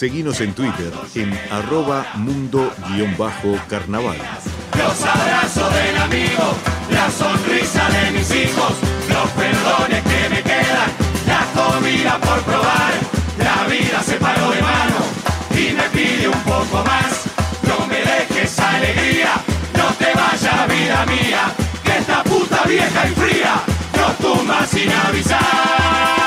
[0.00, 4.16] Seguinos en Twitter en arroba mundo-carnaval.
[4.78, 6.56] Los abrazos del amigo,
[6.90, 8.72] la sonrisa de mis hijos,
[9.10, 10.90] los perdones que me quedan,
[11.26, 12.94] la comida por probar.
[13.36, 15.04] La vida se paró de mano
[15.50, 17.26] y me pide un poco más.
[17.68, 19.34] No me dejes alegría,
[19.76, 23.60] no te vayas vida mía, que esta puta vieja y fría
[23.98, 26.19] nos tumba sin avisar.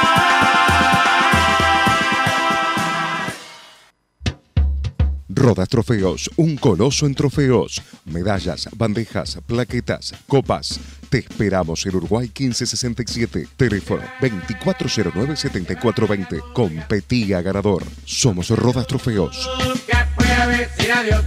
[5.36, 10.80] Rodas Trofeos, un coloso en trofeos, medallas, bandejas, plaquetas, copas.
[11.10, 16.54] Te esperamos en Uruguay 1567, teléfono 2409-7420.
[16.54, 17.84] Competía ganador.
[18.06, 19.50] Somos Rodas Trofeos.
[19.66, 21.26] Nunca pueda decir adiós.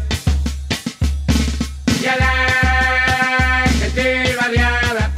[2.01, 5.13] Y a la gente barriada.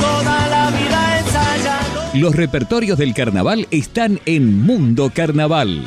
[0.00, 2.10] Toda la vida ensayando.
[2.14, 5.86] Los repertorios del carnaval están en Mundo Carnaval.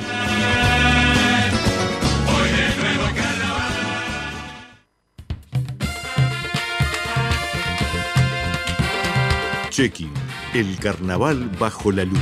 [9.76, 10.14] Checking,
[10.54, 12.22] el carnaval bajo la luna.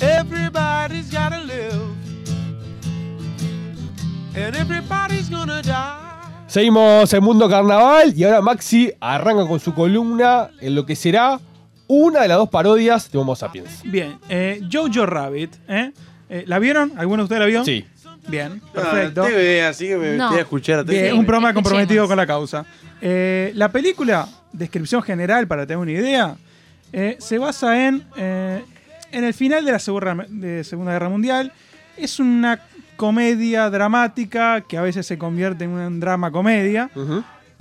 [0.00, 1.74] Everybody's gotta live.
[4.34, 6.00] And everybody's gonna die.
[6.46, 11.38] Seguimos en Mundo Carnaval y ahora Maxi arranca con su columna en lo que será
[11.86, 13.82] una de las dos parodias de Homo Sapiens.
[13.84, 15.92] Bien, eh, Jojo Rabbit, ¿eh?
[16.28, 16.92] Eh, ¿La vieron?
[16.96, 17.64] ¿Alguno de ustedes la vio?
[17.64, 17.84] Sí.
[18.26, 19.22] Bien, Ah, perfecto.
[19.24, 20.28] TV, así que me No.
[20.30, 20.84] metí a escuchar.
[20.84, 22.64] Bien, un programa comprometido con la causa.
[23.02, 26.36] Eh, la película, descripción general para tener una idea,
[26.92, 28.64] eh, se basa en, eh,
[29.12, 31.52] en el final de la de Segunda Guerra Mundial.
[31.98, 32.60] Es una
[32.96, 36.88] comedia dramática que a veces se convierte en un drama comedia.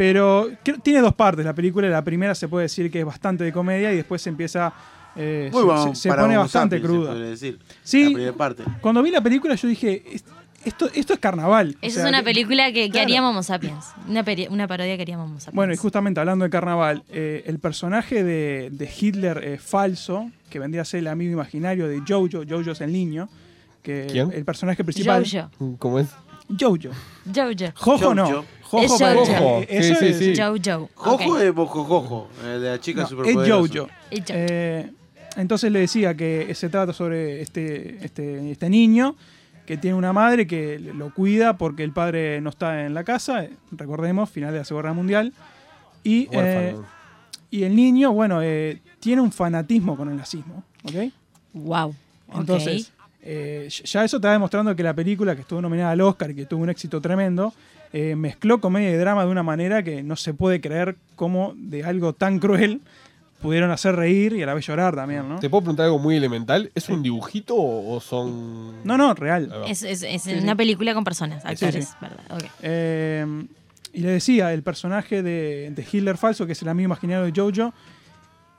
[0.05, 1.87] Pero creo- tiene dos partes la película.
[1.87, 4.73] La primera se puede decir que es bastante de comedia y después se empieza.
[5.15, 7.13] eh, Muy se- bueno, se, pone bastante cruda.
[7.13, 7.59] decir.
[7.83, 8.63] Sí, La primera parte.
[8.81, 10.25] cuando vi la película yo dije, "Es-
[10.65, 11.75] esto, esto es carnaval.
[11.81, 13.03] O Esa sea, es una que- película que, que claro.
[13.05, 13.85] haríamos Homo Sapiens.
[14.09, 15.55] Una, peri- una parodia que haríamos Homo Sapiens.
[15.55, 20.57] Bueno, y justamente hablando de carnaval, eh, el personaje de, de Hitler eh, falso, que
[20.59, 23.29] vendría a ser el amigo imaginario de Jojo, Jojo es el niño,
[23.83, 24.31] que ¿Quién?
[24.33, 25.23] el personaje principal.
[25.29, 25.75] Jojo.
[25.77, 26.07] ¿Cómo es?
[26.59, 26.75] Jojo.
[27.33, 27.71] Jojo.
[27.75, 28.45] Jojo no.
[28.81, 28.97] Jojo.
[28.97, 29.63] Jojo Es Jojo.
[29.69, 30.41] eso Sí, sí, es- sí.
[30.41, 30.89] Jojo.
[30.95, 33.73] Jojo es Jojo, de la chica no, es superpoderosa.
[33.79, 33.89] Jojo.
[34.11, 34.33] Es Jojo.
[34.33, 34.91] Eh,
[35.37, 39.15] entonces le decía que se trata sobre este, este, este niño
[39.65, 43.47] que tiene una madre que lo cuida porque el padre no está en la casa,
[43.71, 45.33] recordemos, final de la Segunda Guerra Mundial.
[46.03, 46.75] Y, eh,
[47.49, 51.11] y el niño, bueno, eh, tiene un fanatismo con el nazismo, ¿ok?
[51.53, 51.95] Wow.
[52.35, 56.31] Entonces, eh, ya eso te va demostrando que la película, que estuvo nominada al Oscar
[56.31, 57.53] y que tuvo un éxito tremendo,
[57.93, 61.83] eh, mezcló comedia y drama de una manera que no se puede creer cómo de
[61.83, 62.81] algo tan cruel
[63.41, 65.37] pudieron hacer reír y a la vez llorar también, ¿no?
[65.39, 66.71] ¿Te puedo preguntar algo muy elemental?
[66.75, 68.83] ¿Es un dibujito o son.?
[68.85, 69.51] No, no, real.
[69.67, 70.57] Es, es- es Sí, una sí.
[70.57, 71.93] película con personas, actores, sí.
[72.01, 72.19] ¿verdad?
[72.61, 73.25] Eh,
[73.93, 77.33] y le decía, el personaje de, de Hitler falso, que es el amigo imaginario de
[77.39, 77.73] Jojo,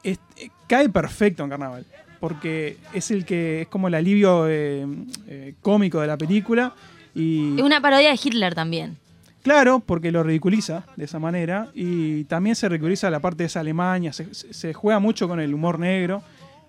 [0.02, 1.86] es- eh, cae perfecto en Carnaval.
[2.20, 4.86] Porque es el que es como el alivio eh,
[5.28, 6.72] eh, cómico de la película.
[7.14, 8.96] Y Es una parodia de Hitler también.
[9.44, 13.60] Claro, porque lo ridiculiza de esa manera y también se ridiculiza la parte de esa
[13.60, 16.22] Alemania, se, se- se juega mucho con el humor negro.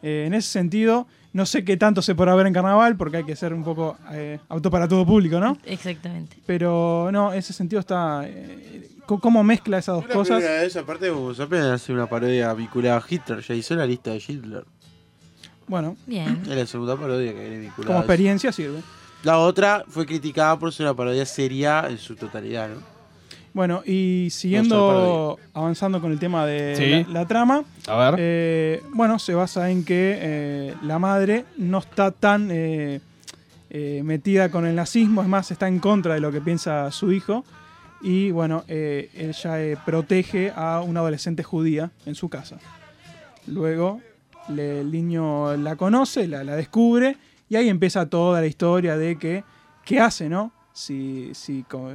[0.03, 3.23] Eh, en ese sentido, no sé qué tanto se podrá ver en carnaval porque hay
[3.23, 5.57] que ser un poco eh, auto para todo público, ¿no?
[5.65, 6.37] Exactamente.
[6.45, 8.21] Pero no, en ese sentido está...
[8.27, 10.41] eh, ¿Cómo mezcla esas dos cosas?
[10.43, 13.39] vez, aparte de hace una parodia vinculada a Hitler.
[13.41, 14.65] Ya hizo la lista de Hitler.
[15.67, 16.41] Bueno, Bien.
[16.43, 17.85] Es la segunda parodia que viene vinculada.
[17.87, 18.11] como a eso.
[18.11, 18.79] experiencia sirve.
[19.25, 22.95] La otra fue criticada por ser una parodia seria en su totalidad, ¿no?
[23.53, 27.11] Bueno, y siguiendo avanzando con el tema de Sí.
[27.11, 28.15] la, la trama, A ver.
[28.19, 32.99] eh, bueno, se basa en que eh, la madre no está tan eh,
[33.69, 37.11] eh, metida con el nazismo, es más, está en contra de lo que piensa su
[37.13, 37.45] hijo.
[38.01, 42.57] Y bueno, eh, ella eh, protege a una adolescente judía en su casa.
[43.47, 44.01] Luego
[44.49, 47.15] le- el niño la conoce, la, la descubre,
[47.49, 49.43] y ahí empieza toda la historia de que,
[49.83, 50.51] qué hace, ¿no?
[50.73, 51.93] Si, si, o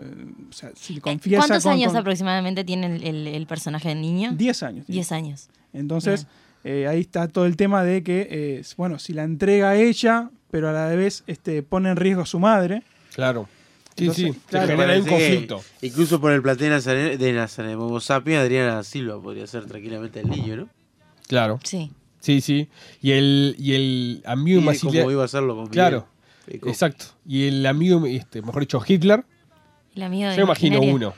[0.53, 4.33] sea, si confiesa ¿Cuántos con- años con- aproximadamente tiene el, el- el personaje del niño?
[4.33, 4.87] 10 años.
[4.87, 4.97] tiene.
[4.97, 5.49] 10 años.
[5.75, 6.27] Entonces,
[6.65, 10.31] eh, ahí está todo el tema de que, eh, bueno, si la entrega a ella,
[10.51, 12.83] pero a la vez este, pone en riesgo a su madre.
[13.15, 13.49] Claro.
[13.97, 14.41] Sí, Entonces, sí.
[14.47, 15.61] claro, se genera un conflicto.
[15.83, 20.31] Incluso por el plantel de Nazaré, de Homo Sapiens, Adriana Silva podría ser tranquilamente el
[20.31, 20.69] niño, ¿no?
[21.29, 21.61] Claro.
[21.65, 21.91] Sí.
[22.21, 22.69] Sí, sí.
[23.03, 25.73] Y el, y el amigo como iba a hacerlo con Miguel.
[25.73, 26.07] Claro.
[26.47, 27.07] Exacto.
[27.27, 29.25] Y el amigo, este, mejor dicho, Hitler.
[29.95, 30.95] El amigo de Yo imagino imaginaria.
[31.09, 31.15] uno.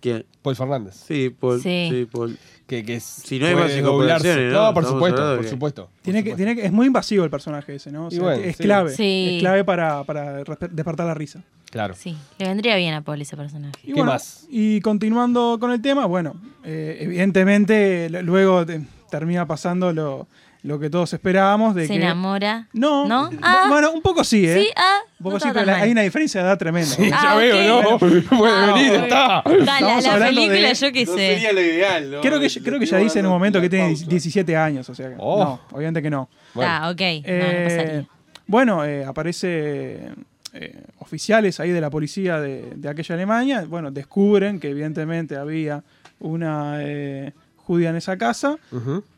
[0.00, 0.24] ¿Quién?
[0.42, 0.94] Paul Fernández.
[1.06, 1.60] Sí, Paul.
[1.60, 1.88] Sí.
[1.90, 2.38] Sí, Paul.
[2.66, 3.74] Que, que es, Si no hay más.
[3.76, 3.92] ¿no?
[3.92, 5.90] No, por Estamos supuesto, por que- supuesto.
[6.02, 8.06] Tiene que, tiene que, es muy invasivo el personaje ese, ¿no?
[8.06, 8.62] O Y sea, bueno, es sí.
[8.62, 8.90] clave.
[8.94, 9.34] Sí.
[9.36, 11.42] Es clave para, para despertar la risa.
[11.70, 11.94] Claro.
[11.98, 13.74] Sí, le vendría bien a Paul ese personaje.
[13.84, 14.16] Y bueno,
[14.48, 16.34] Y continuando con el tema, bueno,
[16.64, 18.64] eh, evidentemente luego
[19.10, 20.26] termina pasando lo,
[20.62, 22.66] lo que todos esperábamos de Se que enamora.
[22.72, 23.30] No, ¿No?
[23.42, 23.66] Ah.
[23.68, 24.60] bueno, un poco sí, ¿eh?
[24.62, 26.88] Sí, ah, un poco no sí, pero la- hay una diferencia de edad tremenda.
[26.88, 27.82] Sí, ya Ah, veo.
[27.82, 27.98] ¿no?
[27.98, 29.42] Puede venir, está.
[29.64, 31.18] Da, la, de- película, yo qué No sé.
[31.18, 32.20] sería lo ideal, ¿no?
[32.20, 35.08] Creo que, creo que ya dice en un momento que tiene 17 años, o sea
[35.08, 35.42] que Oh.
[35.44, 36.28] no, obviamente que no.
[36.56, 37.00] Ah, ok.
[37.00, 38.06] No, no Eh,
[38.46, 40.10] bueno, eh, aparece
[40.54, 43.64] eh, oficiales ahí de la policía de, de aquella Alemania.
[43.68, 45.82] Bueno, descubren que evidentemente había
[46.20, 47.32] una eh,
[47.68, 48.56] judía en esa casa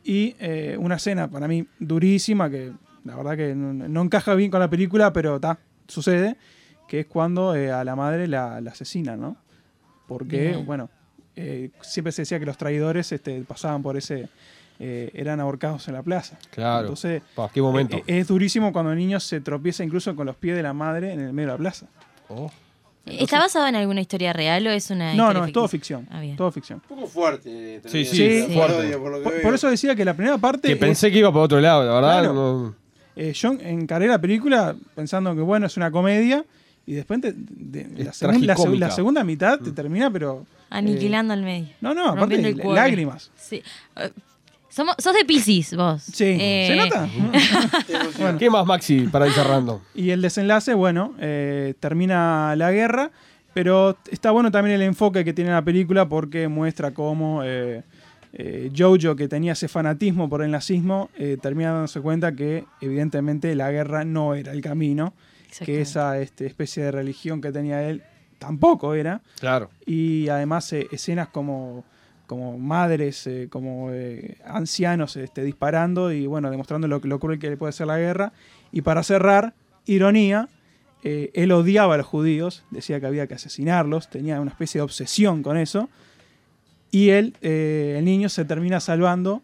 [0.03, 2.71] y eh, una escena para mí durísima que
[3.05, 6.35] la verdad que no, no encaja bien con la película, pero ta, sucede,
[6.89, 9.37] que es cuando eh, a la madre la, la asesinan, ¿no?
[10.05, 10.65] Porque, Bien.
[10.65, 10.89] bueno,
[11.37, 14.27] eh, siempre se decía que los traidores este, pasaban por ese...
[14.79, 16.37] eh, eran ahorcados en la plaza.
[16.51, 16.81] Claro.
[16.81, 17.95] Entonces, Pa, qué momento.
[17.97, 21.13] eh, es durísimo cuando el niño se tropieza incluso con los pies de la madre
[21.13, 21.85] en el medio de la plaza.
[22.27, 22.51] Oh.
[23.05, 26.07] ¿Está basado en alguna historia real o es una No, historia no, es todo ficción.
[26.11, 26.35] Ah, bien.
[26.37, 26.81] Todo ficción.
[26.89, 27.75] Un poco fuerte.
[27.77, 28.73] eh, Sí, sí, La fuerte.
[28.75, 29.41] parodia, por lo que Por, veo.
[29.41, 30.67] por eso decía que la primera parte.
[30.67, 32.19] Que es- pensé que iba por otro lado, la verdad.
[32.19, 32.33] Claro.
[32.33, 32.75] no-
[33.15, 36.45] eh, yo encaré la película pensando que, bueno, es una comedia.
[36.85, 38.87] Y después te- de- Es la, segun- la seg- tragicómica.
[38.87, 40.45] la segunda mitad te termina, pero.
[40.69, 41.67] Aniquilando al medio.
[41.81, 43.29] No, no, aparte lágrimas.
[43.35, 43.61] Sí.
[44.71, 46.01] Eh, somos, sos de Pisces, vos.
[46.01, 46.37] Sí.
[46.39, 47.09] Eh, ¿Se nota?
[48.19, 48.37] Bueno.
[48.37, 49.81] ¿Qué más, Maxi, para ir cerrando?
[49.93, 53.11] Y el desenlace, bueno, eh, termina la guerra,
[53.53, 57.83] pero está bueno también el enfoque que tiene la película porque muestra cómo eh,
[58.33, 63.53] eh, Jojo, que tenía ese fanatismo por el nazismo, eh, termina dándose cuenta que evidentemente
[63.55, 65.13] la guerra no era el camino,
[65.65, 68.03] que esa este, especie de religión que tenía él
[68.39, 69.21] tampoco era.
[69.39, 69.69] Claro.
[69.85, 71.83] Y además eh, escenas como,
[72.31, 77.57] como madres, eh, como eh, ancianos este, disparando y bueno, demostrando lo, lo cruel que
[77.57, 78.31] puede ser la guerra.
[78.71, 79.53] Y para cerrar,
[79.85, 80.47] ironía,
[81.03, 84.83] eh, él odiaba a los judíos, decía que había que asesinarlos, tenía una especie de
[84.83, 85.89] obsesión con eso.
[86.89, 89.41] Y él, el niño, se termina salvando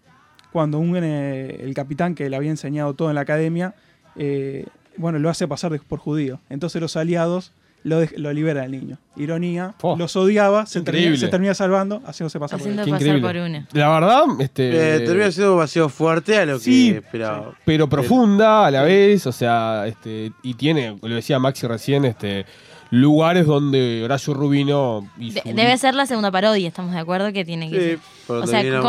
[0.54, 3.76] cuando un, el capitán que le había enseñado todo en la academia,
[4.96, 6.40] bueno, lo hace pasar por judío.
[6.50, 7.52] Entonces los aliados
[7.88, 8.98] lo, liberan al niño.
[9.16, 11.18] Ironía, los odiaba, se termina, Increíble.
[11.18, 13.66] se termina salvando, haciéndose pasar Haciendo por pasar por uno.
[13.74, 14.96] La verdad, este.
[14.96, 17.54] Eh, termina siendo demasiado fuerte a lo Sí, que esperaba.
[17.66, 22.46] pero profunda a la vez, o sea, este, y tiene, lo decía Maxi recién, este,
[22.90, 27.34] lugares donde Horacio Rubino y De- su- debe ser la segunda parodia, estamos de acuerdo
[27.34, 28.00] que tiene que Sí, ser.
[28.28, 28.80] por O sea, la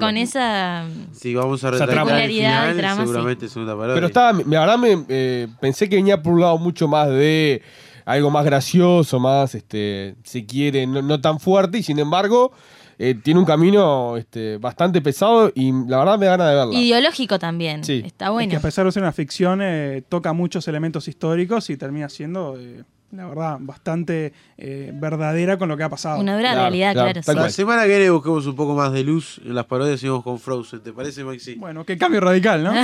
[0.00, 0.84] con, esa.
[1.12, 3.02] Si vamos a Esa el final, trama, sí.
[3.02, 3.94] seguramente es una parodia.
[3.94, 7.62] Pero estaba, la verdad me eh, pensé que venía por un lado mucho más de
[8.06, 12.52] algo más gracioso, más, este, si quiere, no, no tan fuerte, y sin embargo,
[12.98, 16.74] eh, tiene un camino este, bastante pesado y la verdad me da ganas de verla.
[16.74, 17.84] Ideológico también.
[17.84, 18.02] Sí.
[18.06, 18.48] Está Es bueno.
[18.50, 22.56] que a pesar de ser una ficción, eh, toca muchos elementos históricos y termina siendo,
[22.58, 26.20] eh, la verdad, bastante eh, verdadera con lo que ha pasado.
[26.20, 27.20] Una dura realidad, claro.
[27.22, 27.34] sí.
[27.34, 30.24] La semana que viene busquemos un poco más de luz en las parodias y vamos
[30.24, 30.80] con Frozen.
[30.80, 31.56] ¿Te parece, Maxi?
[31.56, 32.72] Bueno, qué cambio radical, ¿no?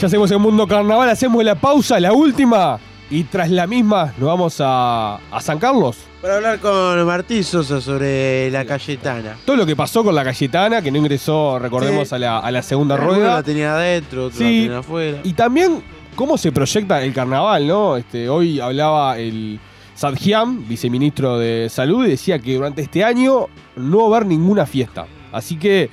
[0.00, 2.78] Ya hacemos el mundo carnaval, hacemos la pausa, la última,
[3.10, 5.98] y tras la misma nos vamos a, a San Carlos.
[6.22, 9.36] Para hablar con Martín Sosa sobre la Cayetana.
[9.44, 12.14] Todo lo que pasó con la Cayetana, que no ingresó, recordemos, Sí.
[12.14, 13.34] a, la, a la segunda Algunos rueda.
[13.36, 14.38] la tenía adentro, la Sí.
[14.38, 15.18] tenían afuera.
[15.22, 15.82] Y también
[16.16, 17.96] cómo se proyecta el carnaval, ¿no?
[17.98, 19.60] Este, hoy hablaba el
[19.94, 24.64] Sadjian, viceministro de Salud, y decía que durante este año no va a haber ninguna
[24.64, 25.06] fiesta.
[25.32, 25.90] Así que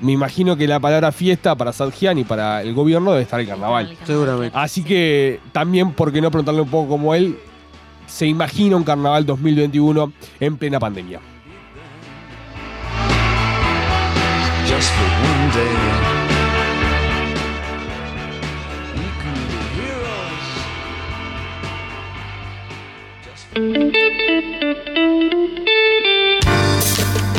[0.00, 3.46] me imagino que la palabra fiesta para Sadjian y para el gobierno debe estar el
[3.46, 3.96] carnaval.
[4.04, 4.56] Seguramente.
[4.56, 7.38] Así que también, ¿por qué no preguntarle un poco como él
[8.06, 11.20] se imagina un carnaval 2021 en plena pandemia?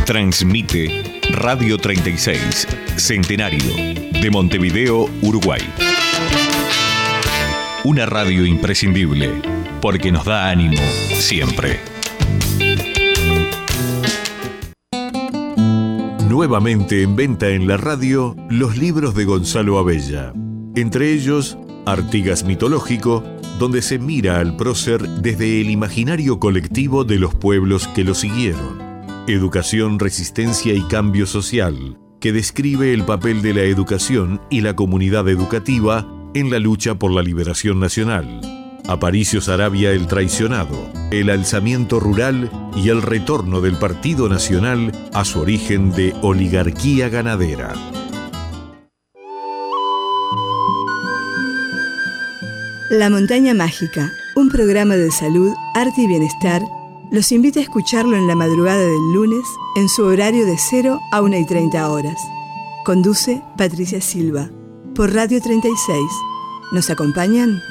[0.05, 3.75] Transmite Radio 36, Centenario,
[4.21, 5.61] de Montevideo, Uruguay.
[7.83, 9.41] Una radio imprescindible,
[9.81, 10.81] porque nos da ánimo
[11.13, 11.79] siempre.
[16.29, 20.33] Nuevamente en venta en la radio los libros de Gonzalo Abella.
[20.75, 23.23] Entre ellos, Artigas Mitológico,
[23.59, 28.86] donde se mira al prócer desde el imaginario colectivo de los pueblos que lo siguieron.
[29.29, 35.27] Educación, resistencia y cambio social, que describe el papel de la educación y la comunidad
[35.27, 38.39] educativa en la lucha por la liberación nacional.
[38.87, 45.41] Aparicio Sarabia el traicionado, el alzamiento rural y el retorno del Partido Nacional a su
[45.41, 47.73] origen de oligarquía ganadera.
[52.89, 56.61] La Montaña Mágica, un programa de salud, arte y bienestar,
[57.11, 59.45] los invita a escucharlo en la madrugada del lunes
[59.75, 62.19] en su horario de 0 a 1 y 30 horas.
[62.83, 64.49] Conduce Patricia Silva
[64.95, 66.01] por Radio 36.
[66.71, 67.61] ¿Nos acompañan?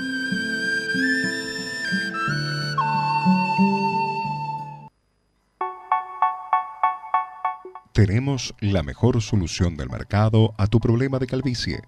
[7.92, 11.80] Tenemos la mejor solución del mercado a tu problema de calvicie.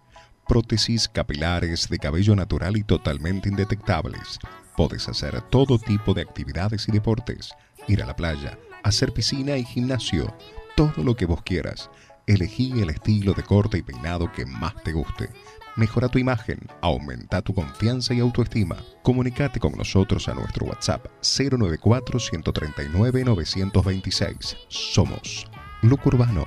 [0.46, 4.38] Prótesis capilares de cabello natural y totalmente indetectables.
[4.78, 7.50] Puedes hacer todo tipo de actividades y deportes.
[7.88, 10.32] Ir a la playa, hacer piscina y gimnasio.
[10.76, 11.90] Todo lo que vos quieras.
[12.28, 15.30] Elegí el estilo de corte y peinado que más te guste.
[15.74, 18.76] Mejora tu imagen, aumenta tu confianza y autoestima.
[19.02, 24.56] Comunicate con nosotros a nuestro WhatsApp 094 139 926.
[24.68, 25.44] Somos
[25.82, 26.46] Look Urbano.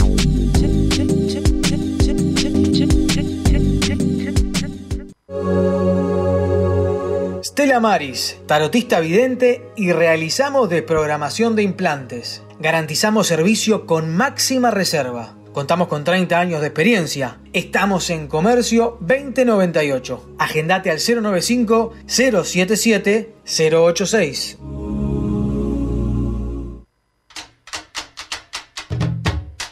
[7.51, 12.43] Stella Maris, tarotista vidente y realizamos desprogramación de implantes.
[12.61, 15.35] Garantizamos servicio con máxima reserva.
[15.51, 17.39] Contamos con 30 años de experiencia.
[17.51, 20.35] Estamos en Comercio 2098.
[20.37, 24.57] Agendate al 095 077 086.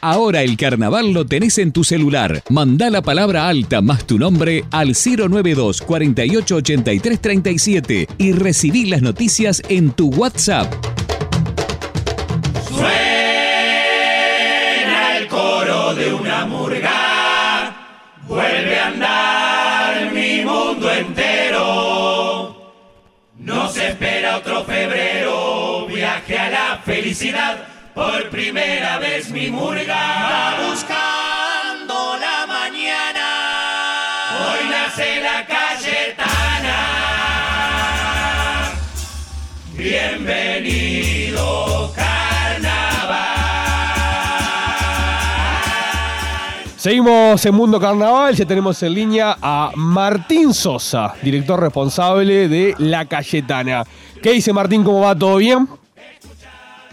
[0.01, 2.41] Ahora el carnaval lo tenés en tu celular.
[2.49, 9.01] Mandá la palabra alta más tu nombre al 092 48 83 37 y recibí las
[9.01, 10.73] noticias en tu WhatsApp.
[12.69, 12.87] Suena
[15.17, 17.75] el coro de una murga,
[18.25, 22.55] vuelve a andar mi mundo entero.
[23.37, 27.78] No se espera otro febrero, viaje a la felicidad.
[27.93, 33.27] Por primera vez mi murga va buscando la mañana.
[34.39, 36.77] Hoy nace la Cayetana.
[39.73, 41.41] Bienvenido
[41.95, 43.19] carnaval.
[46.77, 53.05] Seguimos en Mundo Carnaval, ya tenemos en línea a Martín Sosa, director responsable de La
[53.05, 53.83] Cayetana.
[54.21, 54.83] ¿Qué dice Martín?
[54.83, 55.15] ¿Cómo va?
[55.17, 55.78] ¿Todo bien?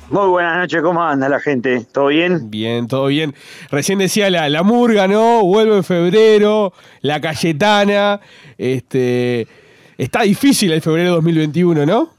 [0.09, 1.85] Muy buenas noches, ¿cómo anda la gente?
[1.93, 2.49] ¿Todo bien?
[2.49, 3.35] Bien, todo bien.
[3.73, 5.43] Recién decía la, la murga, ¿no?
[5.43, 8.21] Vuelve en febrero, la Cayetana.
[8.57, 9.49] Este,
[9.99, 12.11] está difícil el febrero 2021, ¿no?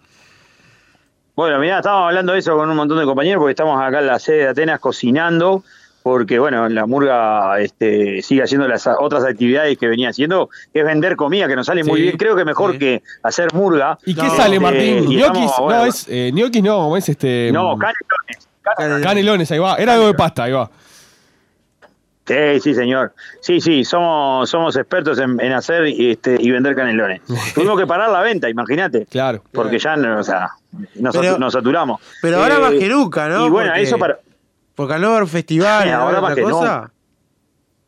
[1.34, 4.08] Bueno, mirá, estábamos hablando de eso con un montón de compañeros porque estamos acá en
[4.08, 5.64] la sede de Atenas cocinando,
[6.08, 10.86] porque bueno, la murga este, sigue haciendo las otras actividades que venía haciendo, que es
[10.86, 12.16] vender comida, que nos sale muy bien.
[12.16, 13.98] Creo que mejor que hacer murga.
[14.06, 15.04] ¿Y qué sale, Martín?
[15.04, 17.52] no, es, eh, gnocchis no, ¿cómo es este?
[17.52, 19.04] No, mm, canelones.
[19.04, 19.76] Canelones, ahí va.
[19.76, 20.72] Era algo de pasta, ahí va.
[22.26, 23.14] Sí, sí, señor.
[23.42, 27.22] Sí, sí, somos, somos expertos en, en hacer y, este, y vender canelones.
[27.54, 29.06] Tuvimos que parar la venta, imagínate.
[29.08, 29.44] Claro.
[29.52, 30.52] Porque ya, no, o sea,
[30.96, 32.00] nos, Pero- nos saturamos.
[32.22, 33.46] Pero ahora Eh, más que nunca, ¿no?
[33.46, 34.20] Y bueno, Porque- eso para...
[34.78, 36.04] Porque al no haber festivales, Sí, ¿no?
[36.04, 36.92] ahora más otra que cosa.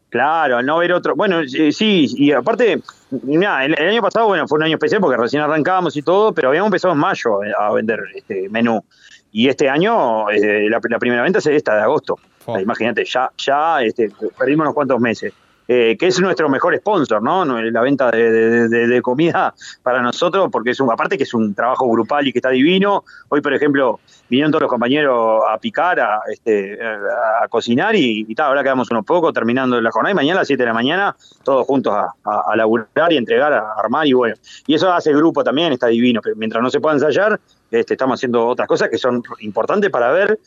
[0.10, 1.16] Claro, al no ver otro.
[1.16, 2.82] Bueno, eh, sí, y aparte,
[3.12, 6.34] nada, el, el año pasado, bueno, fue un año especial porque recién arrancábamos y todo,
[6.34, 8.84] pero habíamos empezado en mayo a a vender este menú.
[9.32, 12.18] Y este año, eh, la, la primera venta es esta de agosto.
[12.60, 15.32] Imagínate, ya, ya este, perdimos unos cuantos meses.
[15.72, 17.46] Eh, que es nuestro mejor sponsor, ¿no?
[17.46, 19.54] La venta de, comida
[19.84, 23.04] para nosotros, porque es un, aparte que es un trabajo grupal y que está divino.
[23.28, 24.00] Hoy, por ejemplo,
[24.30, 29.06] vinieron todos los compañeros a picar, a, este, a, cocinar y, tal, ahora quedamos unos
[29.06, 32.16] pocos terminando la jornada y mañana a las 7 de la mañana todos juntos a,
[32.24, 34.38] a, a laburar y entregar, a armar y bueno.
[34.66, 37.40] Y eso hace grupo también, está divino, pero mientras no se pueda ensayar,
[37.70, 40.40] este, estamos haciendo otras cosas que son importantes para ver.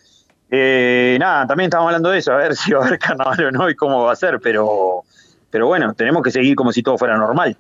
[0.51, 3.51] Eh, nada, también estamos hablando de eso, a ver si va a haber carnaval o
[3.53, 5.05] no y cómo va a ser, pero,
[5.53, 7.57] pero bueno, tenemos que seguir como si todo fuera normal.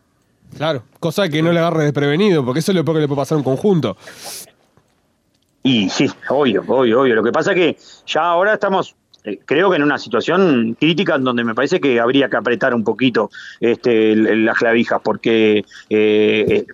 [0.56, 3.20] Claro, cosa que no le agarre desprevenido, porque eso es lo peor que le puede
[3.20, 3.96] pasar a un conjunto.
[5.62, 7.14] Y sí, obvio, obvio, obvio.
[7.14, 7.76] Lo que pasa es que
[8.06, 12.00] ya ahora estamos, eh, creo que en una situación crítica en donde me parece que
[12.00, 13.30] habría que apretar un poquito
[13.60, 16.66] este, las clavijas, porque eh, eh,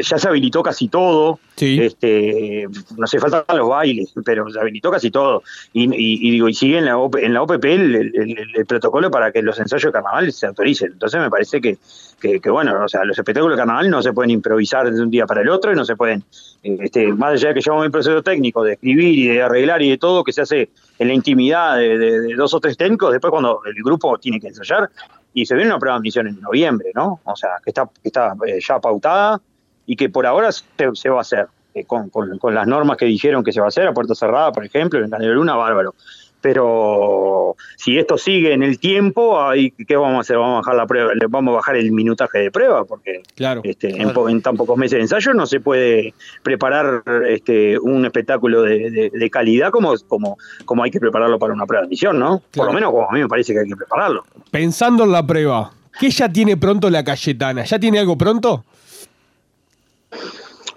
[0.00, 1.38] ya se habilitó casi todo.
[1.80, 5.42] Este, no se faltan los bailes, pero se habilitó casi todo.
[5.72, 9.10] Y, y- y digo, y sigue en la, OP en la OPP el, el- protocolo
[9.10, 10.92] para que los ensayos de carnaval se autoricen.
[10.92, 11.78] Entonces me parece que,
[12.20, 15.10] que, que, bueno, o sea, los espectáculos de carnaval no se pueden improvisar de un
[15.10, 16.22] día para el otro y no se pueden,
[16.62, 19.90] este, más allá de que llevamos un proceso técnico de escribir y de arreglar y
[19.90, 23.12] de todo, que se hace en la intimidad de, de- de dos o tres técnicos,
[23.12, 24.90] después cuando el grupo tiene que ensayar,
[25.34, 27.20] y se viene una prueba de admisión en noviembre, ¿no?
[27.24, 29.38] O sea, que está, que está eh, ya pautada
[29.86, 30.64] y que por ahora se,
[30.94, 33.66] se va a hacer, eh, con, con- con las normas que dijeron que se va
[33.66, 35.94] a hacer, a puerta cerrada, por ejemplo, en Canelo Luna, bárbaro.
[36.60, 40.36] Pero si esto sigue en el tiempo, ahí, ¿qué vamos a hacer?
[40.38, 43.62] Vamos a bajar la prueba, le vamos a bajar el minutaje de prueba, porque Claro.
[43.64, 48.04] este, en, po- en tan pocos meses de ensayo no se puede preparar este, un
[48.04, 51.86] espectáculo de, de- de calidad como, como, como hay que prepararlo para una prueba de
[51.88, 52.42] admisión, ¿no?
[52.54, 54.24] Por lo menos como a mí me parece que hay que prepararlo.
[54.50, 57.64] Pensando en la prueba, ¿qué ya tiene pronto la Cayetana?
[57.64, 58.64] ¿Ya tiene algo pronto?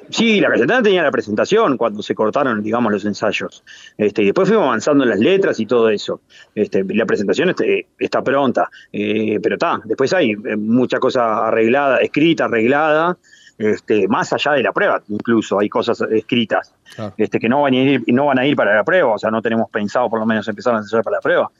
[0.10, 3.64] Sí, la Cayetana tenía la presentación cuando se cortaron, digamos, los ensayos.
[3.96, 6.22] Este, y después fuimos avanzando en las letras y todo eso.
[6.56, 9.80] Este, la presentación este, está pronta, eh, pero está.
[9.86, 13.18] Después hay eh, mucha cosa arreglada, escrita, arreglada,
[13.60, 16.74] este, más allá de la prueba, incluso hay cosas escritas
[17.18, 19.30] este, que no van, a ir, no van a ir para la prueba, o sea,
[19.30, 21.52] no tenemos pensado por lo menos empezar a ensayar para la prueba.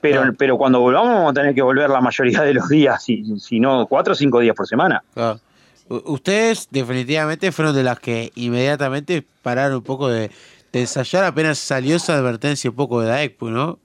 [0.00, 3.40] Pero, pero cuando volvamos vamos a tener que volver la mayoría de los días, si,
[3.40, 5.02] si no cuatro o cinco días por semana.
[5.12, 5.40] Claro.
[5.88, 10.30] Ustedes definitivamente fueron de las que inmediatamente pararon un poco de,
[10.72, 13.78] de ensayar apenas salió esa advertencia un poco de la ECPU, ¿no?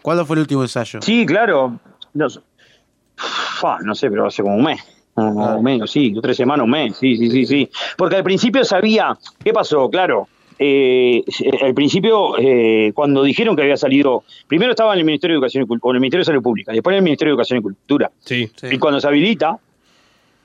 [0.00, 1.02] ¿Cuándo fue el último ensayo?
[1.02, 1.78] Sí, claro.
[2.14, 2.40] No, sé.
[3.16, 4.80] Fa, no sé, pero hace como un mes.
[5.14, 5.56] O Ah.
[5.56, 7.70] o menos, sí, tres semanas, un mes, sí, sí, sí, sí.
[7.98, 9.90] Porque al principio sabía, ¿qué pasó?
[9.90, 10.26] Claro,
[10.58, 11.22] eh,
[11.62, 15.64] al principio, eh, cuando dijeron que había salido, primero estaba en el Ministerio de Educación
[15.64, 17.58] y Cultura, o en el Ministerio de Salud Pública, después en el Ministerio de Educación
[17.58, 18.10] y Cultura.
[18.20, 18.50] Sí.
[18.70, 19.58] Y cuando se habilita,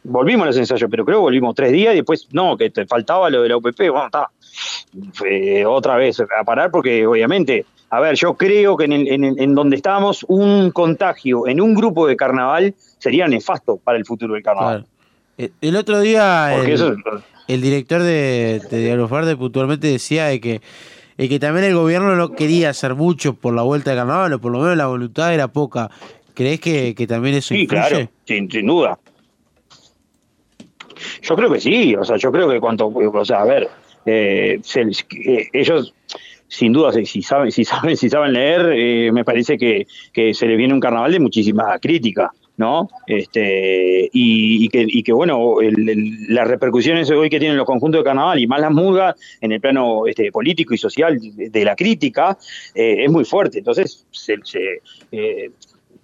[0.03, 2.85] volvimos a los ensayos, pero creo que volvimos tres días y después, no, que te
[2.85, 4.29] faltaba lo de la UPP, bueno, está.
[5.25, 9.23] Eh, otra vez a parar porque obviamente, a ver, yo creo que en, el- en,
[9.23, 14.05] el- en donde estamos, un contagio en un grupo de carnaval sería nefasto para el
[14.05, 14.85] futuro del carnaval.
[15.37, 16.95] El, el otro día el, eso-
[17.47, 20.61] el director de, de puntualmente decía de que,
[21.17, 24.39] de que también el gobierno no quería hacer mucho por la vuelta de carnaval, o
[24.39, 25.89] por lo menos la voluntad era poca.
[26.33, 27.81] ¿Crees que, que también eso Sí, influye?
[27.89, 28.99] claro, sin, sin duda.
[31.21, 33.67] Yo creo que sí, o sea, yo creo que cuanto, o sea, a ver,
[34.05, 35.93] eh, se- eh, ellos
[36.47, 40.47] sin duda si, saben, si saben, si saben leer, eh, me parece que, que se
[40.47, 42.89] les viene un carnaval de muchísima crítica, ¿no?
[43.05, 45.55] Este, y, que, y que bueno,
[46.29, 49.59] las repercusiones hoy que tienen los conjuntos de carnaval y más las murgas en el
[49.61, 52.37] plano este, político y social de, la crítica
[52.73, 53.59] eh, es muy fuerte.
[53.59, 54.35] Entonces, se,
[55.11, 55.51] eh,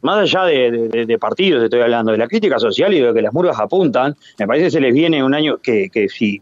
[0.04, 3.22] más allá de, de- partidos, estoy hablando de la crítica social y de lo que
[3.22, 6.41] las murgas apuntan, me parece que se les viene un año que, que si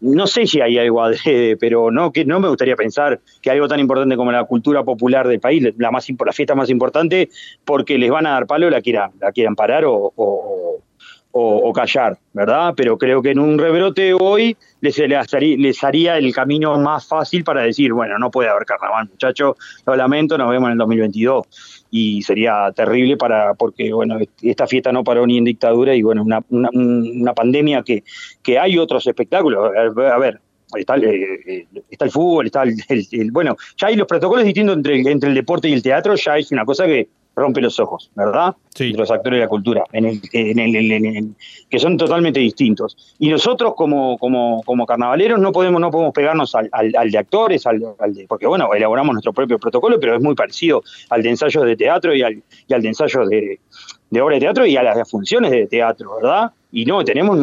[0.00, 3.66] no sé si hay algo adrede, pero no que no me gustaría pensar que algo
[3.66, 7.28] tan importante como la cultura popular del país, la más la fiesta más importante,
[7.64, 12.74] porque les van a dar palo la quieran, la quieran parar o, o- callar, ¿verdad?
[12.76, 17.62] Pero creo que en un rebrote hoy les, les haría el camino más fácil para
[17.62, 22.22] decir, bueno, no puede haber carnaval, muchachos, lo lamento, nos vemos en el 2022 y
[22.22, 26.40] sería terrible para porque bueno esta fiesta no paró ni en dictadura y bueno una,
[26.50, 28.04] una, una pandemia que,
[28.42, 29.70] que hay otros espectáculos.
[29.76, 30.40] A ver
[30.76, 32.74] está el, eh, eh, está el fútbol está el,
[33.10, 36.36] el- bueno ya hay los protocolos distintos entre, entre el deporte y el teatro ya
[36.36, 37.08] es una cosa que
[37.38, 38.92] rompe los ojos verdad Sí.
[38.92, 41.34] los actores de la cultura en el, en el- en el-
[41.68, 42.96] que son totalmente distintos.
[43.18, 47.18] Y nosotros como como como carnavaleros no podemos no podemos pegarnos al, al- al de
[47.18, 51.22] actores al, al de porque bueno elaboramos nuestro propio protocolo pero es muy parecido al
[51.22, 53.58] de ensayos de teatro y al, y al de ensayos de,
[54.10, 57.38] de obra de teatro y a las funciones de teatro verdad y no tenemos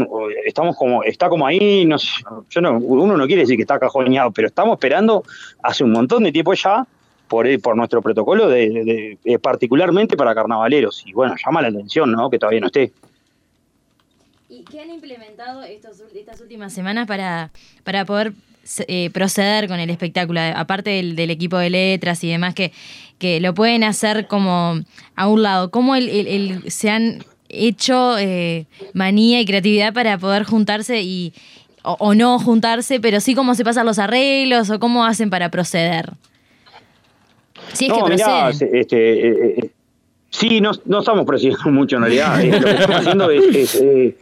[0.46, 2.08] estamos como está como ahí no sé,
[2.50, 5.24] yo no uno no quiere decir que está cajoneado pero estamos esperando
[5.64, 6.86] hace un montón de tiempo ya
[7.28, 11.04] por, por nuestro protocolo, de, de- de- particularmente para carnavaleros.
[11.06, 12.30] Y bueno, llama la atención, ¿no?
[12.30, 12.92] Que todavía no esté.
[14.50, 17.52] ¿Y qué han implementado estos, estas últimas semanas para,
[17.84, 18.34] para poder
[18.88, 20.40] eh, proceder con el espectáculo?
[20.56, 22.72] Aparte del, del equipo de letras y demás, que,
[23.18, 24.80] que lo pueden hacer como
[25.16, 25.72] a un lado.
[25.72, 31.34] ¿Cómo el, el- el- se han hecho eh, manía y creatividad para poder juntarse y
[31.84, 35.50] o, o no juntarse, pero sí cómo se pasan los arreglos o cómo hacen para
[35.50, 36.12] proceder?
[37.74, 39.70] Si es no, que mirá, este, eh, eh,
[40.30, 42.42] Sí, no, no estamos presionando mucho en realidad.
[42.44, 44.16] Eh, lo que estamos haciendo es, es, eh,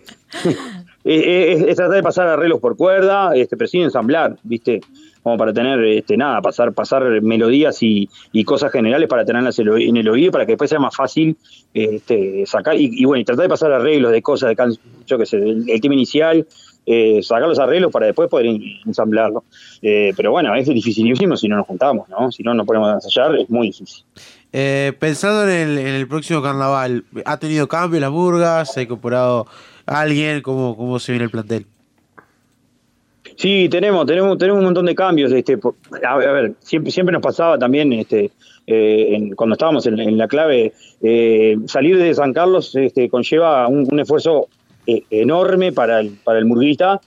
[1.76, 4.81] tratar de pasar arreglos por cuerda, este, pero sin ensamblar, ¿viste?
[5.22, 9.68] Como para tener, este, nada, pasar, pasar melodías y, y cosas generales para tenerlas en
[9.68, 11.35] el oí- en el oído para que después sea más fácil
[11.73, 12.76] este, sacar.
[12.76, 14.77] Y, y bueno, y tratar de pasar arreglos de cosas, de
[15.07, 16.45] yo qué sé, el, el tema inicial,
[16.85, 19.43] eh, sacar los arreglos para después poder en- ensamblarlo.
[19.81, 22.31] Eh, pero bueno, es dificilísimo si no nos juntamos, ¿no?
[22.31, 24.03] Si no nos ponemos a ensayar, es muy difícil.
[24.51, 28.64] Eh, pensando en el, en el próximo carnaval, ¿ha tenido cambio la murga?
[28.65, 29.47] ¿Se ha incorporado
[29.85, 30.41] alguien?
[30.41, 31.65] ¿Cómo, cómo se viene el plantel?
[33.35, 35.31] Sí, tenemos, tenemos, tenemos un montón de cambios.
[35.31, 35.57] Este,
[36.07, 38.30] a, ver, siempre, siempre nos pasaba también, este,
[38.68, 43.68] eh, en- cuando estábamos en, en la clave, eh, salir de San Carlos este, conlleva
[43.68, 44.47] un, un esfuerzo
[44.85, 46.99] enorme para el, para el murguista.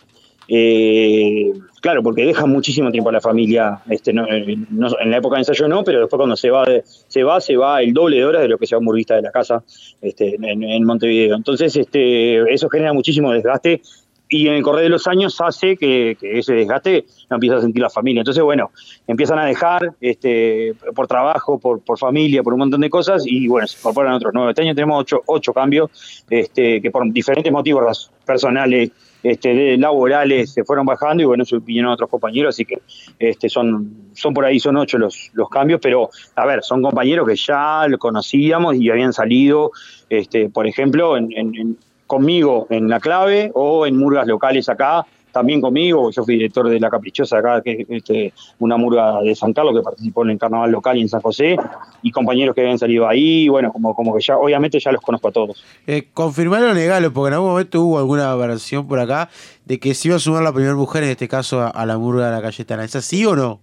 [0.48, 3.80] Eh, claro, porque deja muchísimo tiempo a la familia.
[3.90, 6.64] Este, no, eh, no- en la época de ensayo no, pero después cuando se va,
[7.08, 9.16] se va, se va el doble de horas de lo que se va un murguista
[9.16, 9.64] de la casa
[10.00, 11.34] este, en, en Montevideo.
[11.36, 13.82] Entonces, este, eso genera muchísimo desgaste
[14.28, 17.60] y en el correr de los años hace que, que ese desgaste lo empieza a
[17.60, 18.20] sentir la familia.
[18.22, 18.70] Entonces, bueno,
[19.06, 23.46] empiezan a dejar este, por trabajo, por, por familia, por un montón de cosas y
[23.46, 24.50] bueno, se incorporan otros nuevos.
[24.50, 28.90] Este año tenemos ocho, ocho cambios este, que por diferentes motivos personales,
[29.22, 32.78] este, de- laborales, se fueron bajando y bueno, se vinieron otros compañeros, así que
[33.18, 37.26] este, son, son por ahí, son ocho los, los cambios, pero a ver, son compañeros
[37.28, 39.70] que ya lo conocíamos y habían salido,
[40.10, 41.76] este, por ejemplo, en- en-
[42.06, 45.06] conmigo en la clave o en murgas locales acá,
[45.36, 49.34] también conmigo, yo fui director de La Caprichosa acá, que es este, una murga de
[49.34, 51.58] San Carlos que participó en el carnaval local y en San José,
[52.00, 55.28] y compañeros que habían salido ahí, bueno, como, como que ya, obviamente ya los conozco
[55.28, 55.62] a todos.
[55.86, 59.28] Eh, confirmarlo o negarlo, porque en algún momento hubo alguna versión por acá
[59.66, 61.98] de que se iba a sumar la primera mujer, en este caso a, a la
[61.98, 62.84] murga de la Cayetana.
[62.84, 63.60] ¿Es así o no?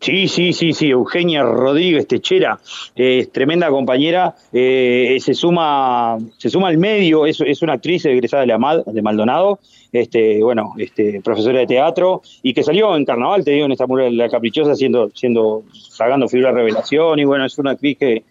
[0.00, 2.60] Sí, sí, sí, sí, Eugenia Rodríguez Techera,
[2.94, 8.42] eh, es tremenda compañera, eh, se suma se suma al medio, es, una actriz egresada
[8.42, 9.58] de la MAD, de Maldonado,
[9.92, 13.88] este, bueno, este, profesora de teatro, y que salió en carnaval, te digo, en esta
[13.88, 17.98] murga de la caprichosa, siendo, siendo, sacando figura de revelación, y bueno, es una actriz
[17.98, 18.22] que,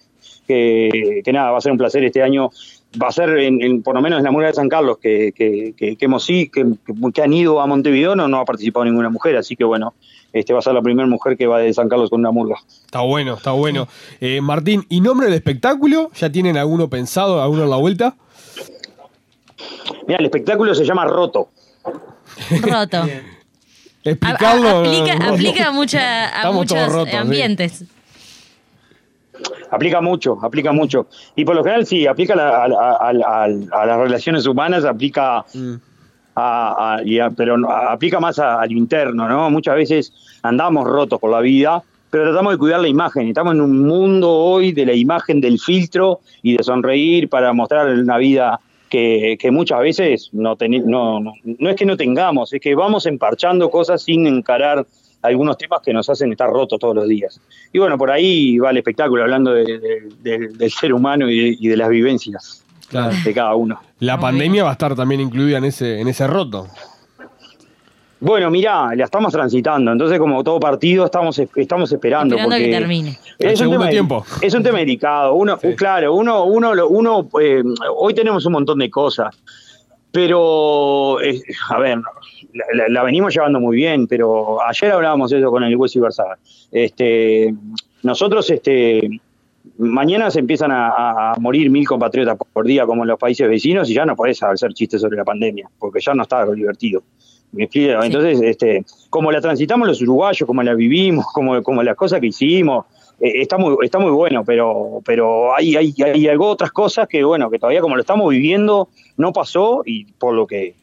[0.47, 2.49] que, que nada, va a ser un placer este año.
[3.01, 5.31] Va a ser, en, en- por lo menos en la murga de San Carlos, que,
[5.35, 6.65] que, que, que hemos sí, que,
[7.13, 9.93] que- han ido a Montevideo, no, no ha participado ninguna mujer, así que bueno,
[10.33, 12.55] este va a ser la primera mujer que va de San Carlos con una murga.
[12.85, 13.87] Está bueno, está bueno.
[14.21, 16.11] Eh, Martín, ¿y nombre del espectáculo?
[16.15, 18.15] ¿Ya tienen alguno pensado, alguno en la vuelta?
[20.07, 21.49] Mira, el espectáculo se llama Roto.
[22.61, 23.03] Roto.
[24.03, 24.67] Explicarlo.
[24.69, 25.33] A- aplica, no, no.
[25.33, 27.87] aplica mucha, a Estamos todos muchos rotos, sí.
[29.71, 31.07] Aplica mucho, aplica mucho.
[31.35, 34.85] Y por lo general sí, aplica a, a la- a la- a las relaciones humanas,
[34.85, 35.43] aplica
[36.35, 39.49] a, a- y a- pero aplica más a, a lo interno, ¿no?
[39.49, 43.27] Muchas veces andamos rotos por la vida, pero tratamos de cuidar la imagen.
[43.27, 47.87] Estamos en un mundo hoy de la imagen del filtro y de sonreír para mostrar
[47.89, 48.59] una vida
[48.89, 52.73] que, que muchas veces no, teni- no, no, no es que no tengamos, es que
[52.75, 54.85] vamos emparchando cosas sin encarar
[55.27, 57.39] algunos temas que nos hacen estar rotos todos los días.
[57.71, 61.39] Y bueno, por ahí va el espectáculo, hablando de- de- de- del ser humano y
[61.51, 63.15] de, y de las vivencias Claro.
[63.23, 63.79] de cada uno.
[63.99, 66.67] La pandemia va a estar también incluida en ese, en ese roto.
[68.19, 72.35] Bueno, mirá, la estamos transitando, entonces como todo partido estamos estamos esperando.
[72.35, 73.15] Que porque termine.
[73.37, 74.25] El Es un, tema, tiempo.
[74.41, 75.35] es un tema delicado.
[75.35, 77.61] Uno, claro, uno, uno, uno eh,
[77.95, 79.37] hoy tenemos un montón de cosas,
[80.11, 81.39] pero eh,
[81.69, 81.99] a ver,
[82.53, 86.37] la, la- la venimos llevando muy bien, pero ayer hablábamos eso con el Hueso y.
[86.71, 87.53] Este,
[88.03, 89.09] nosotros, este,
[89.77, 93.93] mañana se empiezan a, morir mil compatriotas por día, como en los países vecinos, y
[93.93, 97.03] ya no podés hacer chistes sobre la pandemia, porque ya no está divertido.
[97.55, 102.27] Entonces, este, como la transitamos los uruguayos, como la vivimos, como, como las cosas que
[102.27, 102.85] hicimos,
[103.19, 107.23] eh, está muy, está muy bueno, pero, pero hay, hay, hay algo, otras cosas que,
[107.23, 110.75] bueno, que todavía como lo estamos viviendo, no pasó, y por lo que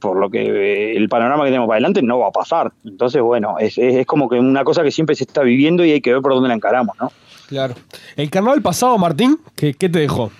[0.00, 2.72] por lo que eh, el panorama que tenemos para adelante no va a pasar.
[2.84, 5.92] Entonces, bueno, es, es, es como que una cosa que siempre se está viviendo y
[5.92, 7.12] hay que ver por dónde la encaramos, ¿no?
[7.48, 7.74] Claro.
[8.16, 10.30] El carnaval pasado, Martín, ¿qué, qué te dejó?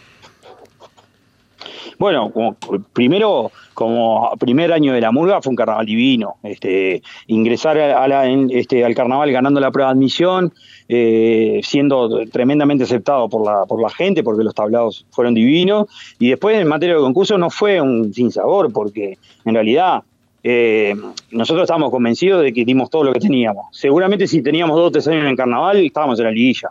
[1.98, 2.54] Bueno, como
[2.94, 6.36] primero, como primer año de la murga fue un carnaval divino.
[6.42, 10.52] Este, ingresar a la- en- este, al carnaval ganando la prueba de admisión,
[10.92, 15.86] eh, siendo tremendamente aceptado por la, por la gente, porque los tablados fueron divinos.
[16.18, 20.02] Y después en materia de concurso no fue un sinsabor, porque en realidad
[20.42, 20.94] eh,
[21.30, 23.66] nosotros estábamos convencidos de que dimos todo lo que teníamos.
[23.70, 26.70] Seguramente si teníamos dos o tres años en carnaval, estábamos en la liguilla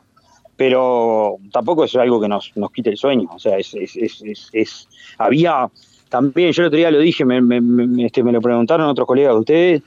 [0.57, 3.29] pero tampoco es algo que nos, nos quite el sueño.
[3.33, 4.87] O sea, es, es, es- es-
[5.17, 5.69] había
[6.09, 9.07] también, yo el otro día lo dije, me, me- me- este, me lo preguntaron otros
[9.07, 9.81] colegas de ustedes,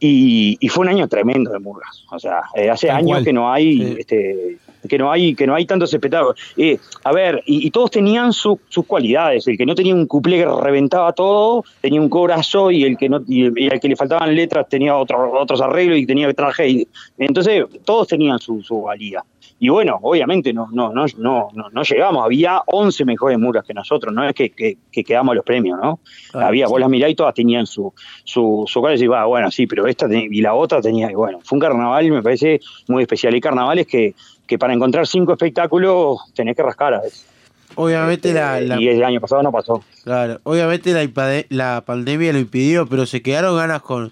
[0.00, 2.04] y, y fue un año tremendo de murgas.
[2.10, 3.24] O sea, eh, hace años cual.
[3.24, 4.58] que no hay, este,
[4.88, 6.38] que no hay, que no hay tantos espectáculos.
[6.56, 9.46] Eh, a ver, y, y todos tenían su- sus cualidades.
[9.48, 13.08] El que no tenía un cuplé que reventaba todo, tenía un corazo, y el que
[13.08, 16.68] no, y, y al que le faltaban letras tenía otro- otros arreglos y tenía traje.
[16.68, 16.88] Y,
[17.18, 19.22] entonces, todos tenían su, su valía.
[19.60, 22.24] Y bueno, obviamente no, no, no, no, no, no llegamos.
[22.24, 25.98] Había 11 mejores murgas que nosotros, no es que, que, que quedamos los premios, ¿no?
[26.32, 26.70] Había, sí.
[26.72, 29.66] vos las mirás y todas tenían su, su, su cara y decís, "Va, bueno, sí,
[29.66, 33.02] pero esta ten- y la otra tenía, y bueno, fue un carnaval, me parece muy
[33.02, 33.34] especial.
[33.34, 34.14] Hay carnavales que,
[34.46, 37.26] que para encontrar cinco espectáculos tenés que rascar a veces.
[37.74, 39.82] Obviamente la, la- Y el año pasado no pasó.
[40.04, 44.10] Claro, obviamente la, la pandemia lo impidió, pero se quedaron ganas con,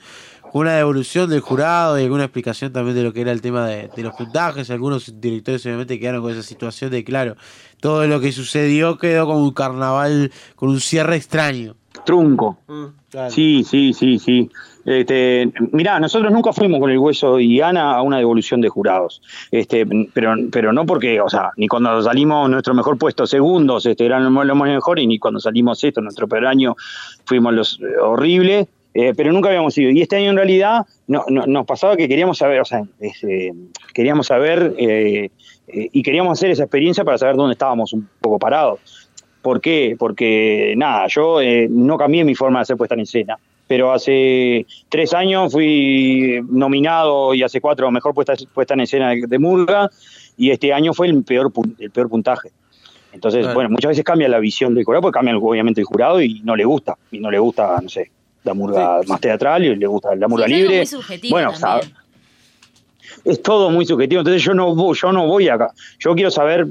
[0.57, 3.67] con una devolución del jurado y alguna explicación también de lo que era el tema
[3.67, 4.71] de, de los puntajes.
[4.71, 7.37] Algunos directores obviamente quedaron con esa situación de, claro,
[7.79, 11.77] todo lo que sucedió quedó como un carnaval con un cierre extraño.
[12.07, 12.59] Trunco.
[13.11, 13.31] claro.
[13.31, 14.51] Sí, sí, sí, sí.
[14.87, 19.21] Este, mirá, nosotros nunca fuimos con el hueso y Ana a una devolución de jurados.
[19.51, 19.85] Este,
[20.15, 24.33] pero, pero no porque, o sea, ni cuando salimos nuestro mejor puesto segundos, este, eran
[24.33, 26.77] los mejores, ni cuando salimos esto, nuestro peor año,
[27.27, 28.69] fuimos los eh, horribles.
[28.99, 29.91] Eh, pero nunca habíamos ido.
[29.91, 33.53] Y este año en realidad no, no- nos pasaba que queríamos saber, o sea, este,
[33.93, 35.29] queríamos saber eh,
[35.69, 38.81] eh, y queríamos hacer esa experiencia para saber dónde estábamos un poco parados.
[39.43, 39.97] ¿Por qué?
[39.99, 43.37] Porque nada, yo eh, no cambié mi forma de hacer puesta en escena,
[43.69, 49.25] pero hace tres años fui nominado y hace cuatro mejor puesta, puesta en escena de,
[49.29, 49.91] de Murga
[50.37, 52.51] y este año fue el peor, el peor puntaje.
[53.13, 53.55] Entonces, Claro.
[53.55, 56.55] bueno, muchas veces cambia la visión del jurado, porque cambia obviamente el jurado y no
[56.55, 58.11] le gusta, y no le gusta, no sé,
[58.47, 60.77] la murga más teatral y le gusta la murga Sí, es libre.
[60.79, 61.83] muy subjetivo bueno, sabe-
[63.25, 65.73] es todo muy subjetivo, entonces yo no voy, yo no voy acá.
[65.99, 66.67] Yo quiero saber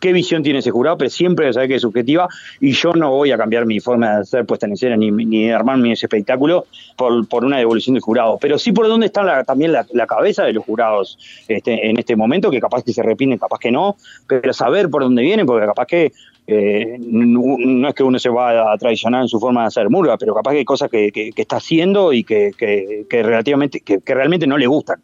[0.00, 2.28] qué visión tiene ese jurado, pero siempre voy a saber que es subjetiva
[2.60, 5.46] y yo no voy a cambiar mi forma de hacer puesta en escena ni, ni
[5.46, 6.66] de armar mi ese espectáculo
[6.96, 8.38] por, por una devolución del jurado.
[8.40, 11.18] Pero sí por dónde está la- también la, la cabeza de los jurados
[11.48, 13.96] este, en este momento, que capaz que se repiten, capaz que no,
[14.28, 16.12] pero saber por dónde vienen, porque capaz que
[16.50, 19.90] eh, no, no es que uno se va a traicionar en su forma de hacer
[19.90, 23.80] murga, pero capaz que hay cosas que, que- que está haciendo y que, que- relativamente,
[23.80, 25.00] que, realmente no le gustan.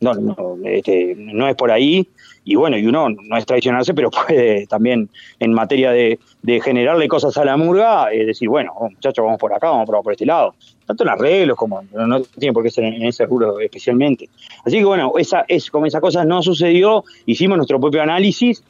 [0.00, 2.08] No, no, este, no es por ahí.
[2.42, 5.08] Y bueno, y uno no es traicionarse, pero puede también
[5.38, 9.38] en materia de, de generarle cosas a la murga, es decir, bueno, oh, muchachos, vamos
[9.38, 10.54] por acá, vamos por, por este lado.
[10.86, 14.28] Tanto en arreglos como no, tiene por qué ser en ese rubro especialmente.
[14.64, 18.64] Así que bueno, esa, es, como esa cosa no sucedió, hicimos nuestro propio análisis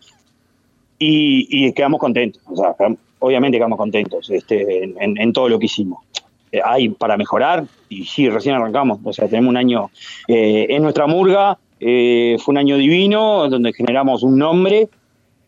[1.03, 2.43] y, quedamos contentos.
[2.47, 2.75] O sea,
[3.19, 6.05] obviamente quedamos contentos este, en, en- en todo lo que hicimos.
[6.53, 8.99] Eh, hay para mejorar y sí, recién arrancamos.
[9.03, 9.91] O sea, tenemos un año
[10.29, 11.59] eh, en nuestra murga.
[11.81, 14.89] eh, fue un año divino donde generamos un nombre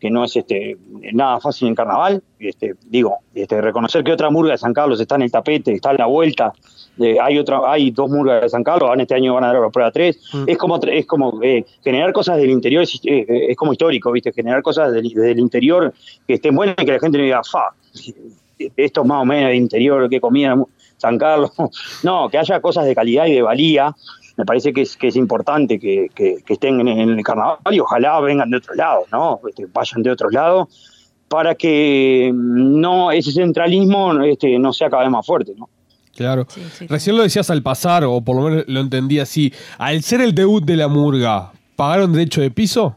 [0.03, 0.75] que no es este
[1.13, 2.21] nada fácil en carnaval.
[2.37, 5.91] Este, digo, este, reconocer que otra murga de San Carlos está en el tapete, está
[5.91, 6.51] en la vuelta.
[6.99, 9.69] eh, hay otra, hay dos murgas de San Carlos, este año van a dar la
[9.69, 10.19] prueba 3.
[10.45, 14.33] Es como, es como eh, generar cosas del interior, es, eh, es como histórico, ¿viste?
[14.33, 15.93] Generar cosas del, del interior
[16.27, 17.69] que estén buenas y que la gente no diga, fa,
[18.75, 20.53] esto es más o menos del interior, que comía
[20.97, 21.51] San Carlos.
[22.03, 23.95] No, que haya cosas de calidad y de valía.
[24.35, 27.57] Me parece que es, que es importante que, que- que estén en, en el carnaval
[27.71, 29.39] y ojalá vengan de otros lados, ¿no?
[29.47, 30.67] Este, vayan de otros lados
[31.27, 35.69] para que no ese centralismo este, no sea cada vez más fuerte, ¿no?
[36.15, 36.45] Claro.
[36.89, 39.51] Recién lo decías al pasar, o por lo menos lo entendí así.
[39.79, 42.95] Al ser el debut de la murga, ¿pagaron derecho de piso?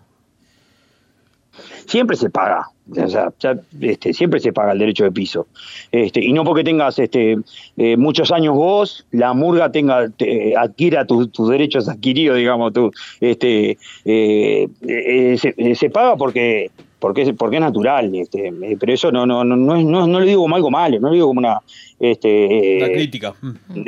[1.87, 2.69] siempre se paga.
[2.91, 5.49] O sea, ya, este, siempre se paga el derecho de piso.
[5.91, 7.37] Este, y no porque tengas este,
[7.77, 13.77] eh, muchos años vos, la murga tenga, te- adquiera tus, derechos adquiridos, digamos, tú, este,
[14.05, 19.27] eh, eh, se, se paga porque porque es, porque es natural, este, pero eso no,
[19.27, 21.41] no, no, no, es- no, no lo digo como algo malo, no lo digo como
[21.41, 21.61] una
[22.01, 23.35] este, Una crítica.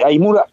[0.05, 0.45] hay murga,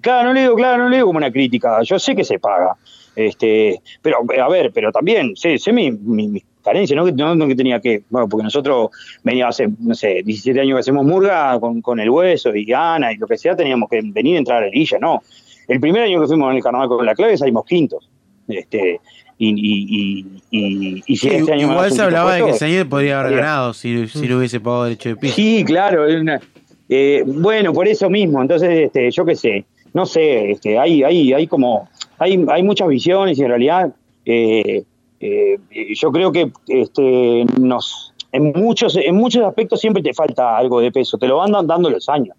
[0.00, 2.38] claro, no le digo, claro, no le digo como una crítica, yo sé que se
[2.38, 2.76] paga,
[3.16, 7.34] este, pero a ver, pero también sé, sé mi, mi, mis carencias, no que, no,
[7.34, 8.90] no que tenía que, bueno, porque nosotros
[9.22, 13.12] veníamos hace, no sé, 17 años que hacemos murga con, con el hueso y Ana
[13.12, 15.22] y lo que sea, teníamos que venir a entrar a la liguilla, no.
[15.66, 18.08] El primer año que fuimos en el carnaval con la clave salimos quintos.
[18.48, 19.00] Este,
[19.36, 20.58] y, y, y,
[20.96, 23.74] y, y si este año igual se hablaba de que puesto, Sañez podría haber ganado
[23.74, 25.34] si, si no hubiese pagado derecho de piso.
[25.36, 26.06] Sí, claro.
[26.20, 26.40] una-
[26.88, 28.40] eh, bueno, por eso mismo.
[28.40, 32.88] Entonces, este, yo qué sé, no sé, este, hay, hay, hay como, hay, hay muchas
[32.88, 33.92] visiones y en realidad
[34.24, 34.84] eh,
[35.20, 35.58] eh,
[35.94, 40.92] yo creo que este, nos, en muchos, en muchos aspectos siempre te falta algo de
[40.92, 41.18] peso.
[41.18, 42.36] Te lo van dan- dando los años.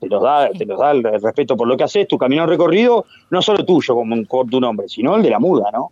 [0.00, 3.04] Te los da, te los da el respeto por lo que haces, tu camino recorrido,
[3.30, 5.90] no solo tuyo como por tu nombre, sino el de la murga, ¿no?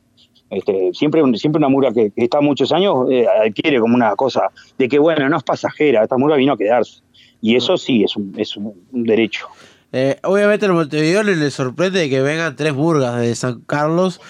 [0.48, 4.16] Este, siempre, un- siempre una murga que, que está muchos años eh, adquiere como una
[4.16, 4.48] cosa
[4.78, 7.02] de que, bueno, no es pasajera, esta murga vino a quedarse.
[7.42, 9.46] Y eso sí es un, es un, un derecho.
[9.92, 14.20] Eh, obviamente en Montevideo le, le sorprende que vengan tres burgas de San Carlos,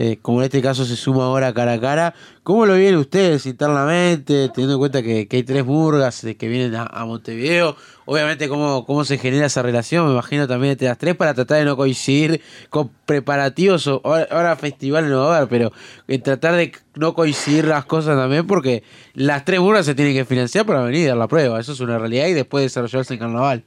[0.00, 2.14] eh, como en este caso se suma ahora cara a cara.
[2.44, 6.76] ¿Cómo lo vienen ustedes internamente, teniendo en cuenta que, hay tres burgas eh, que vienen
[6.76, 7.76] a, Montevideo?
[8.06, 10.06] Obviamente, ¿cómo, ¿cómo se genera esa relación?
[10.06, 13.88] Me imagino también entre las tres para tratar de no coincidir con preparativos.
[13.88, 15.72] o- ahora, festivales no va a haber, pero
[16.06, 18.84] en tratar de no coincidir las cosas también, porque
[19.14, 21.58] las tres burgas se tienen que financiar para venir a la prueba.
[21.58, 23.64] Eso es una realidad y después desarrollarse en carnaval.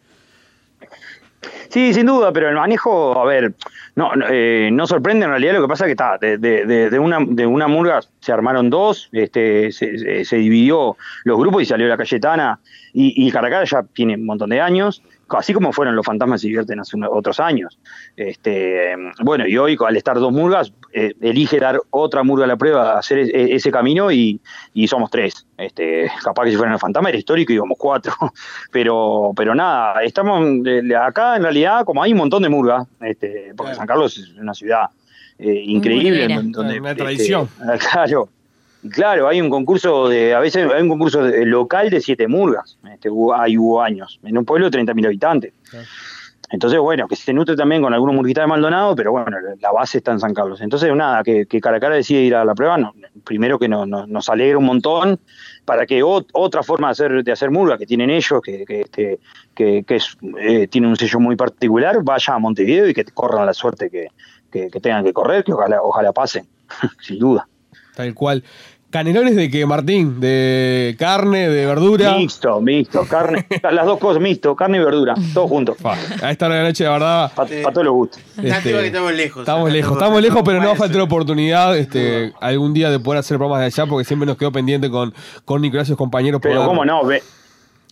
[1.72, 3.54] Sí, sin duda, pero el manejo, a ver,
[3.96, 7.00] no, eh, no sorprende en realidad lo que pasa es que está, de, de- de-
[7.00, 11.88] una, de una murga se armaron dos, este, se, se- dividió los grupos y salió
[11.88, 12.60] la Cayetana
[12.92, 16.48] y, y Caracas ya tiene un montón de años, así como fueron los fantasmas se
[16.48, 17.80] divierten hace otros años.
[18.18, 18.94] Este,
[19.24, 22.98] bueno, y hoy al estar dos murgas, eh, elige dar otra murga a la prueba,
[22.98, 24.40] hacer e- ese camino y,
[24.74, 25.46] y somos tres.
[25.58, 28.14] Este, capaz que si fueran los fantasmas era histórico y íbamos cuatro.
[28.72, 33.54] Pero, pero nada, estamos eh, acá en realidad, como hay un montón de murgas, este,
[33.56, 34.86] porque San Carlos es una ciudad
[35.40, 36.28] eh, increíble.
[36.52, 37.50] donde, Una este, tradición.
[37.92, 38.30] claro.
[38.90, 42.80] Claro, hay un concurso de, a veces hay un concurso de- local de siete murgas,
[42.92, 45.54] este, hay, hubo años, en un pueblo de 30.000 habitantes.
[46.52, 50.00] Entonces, bueno, que se nutre también con algunos murguitas de Maldonado, pero bueno, la base
[50.00, 50.60] está en San Carlos.
[50.62, 52.78] Entonces, nada, que, que Caracara decide ir a la prueba,
[53.24, 55.20] primero que no- no- nos alegra un montón
[55.66, 59.20] para que ot- otra forma de hacer, de hacer murga que tienen ellos, que, este,
[59.58, 64.10] eh, tiene un sello muy particular, vaya a Montevideo y que corran la suerte que
[64.82, 66.46] tengan que correr, que ojalá, ojalá pasen,
[67.02, 67.48] sin duda.
[67.96, 68.44] Tal cual.
[68.92, 70.20] ¿Canelones de qué, Martín?
[70.20, 72.16] ¿De carne, de verdura?
[72.18, 75.78] Mixto, mixto, carne, las dos cosas, mixto, carne y verdura, todo junto.
[76.22, 77.32] A esta hora de la noche, la verdad.
[77.34, 78.22] Para todos los gustos.
[78.36, 79.42] Lástima que estamos lejos.
[79.44, 83.00] Estamos lejos, estamos lejos, pero no va a faltar la oportunidad este, algún día de
[83.00, 85.14] poder hacer programas de allá, porque siempre nos quedó pendiente con,
[85.46, 87.24] con Nicolás y sus compañeros Pero cómo no, ve-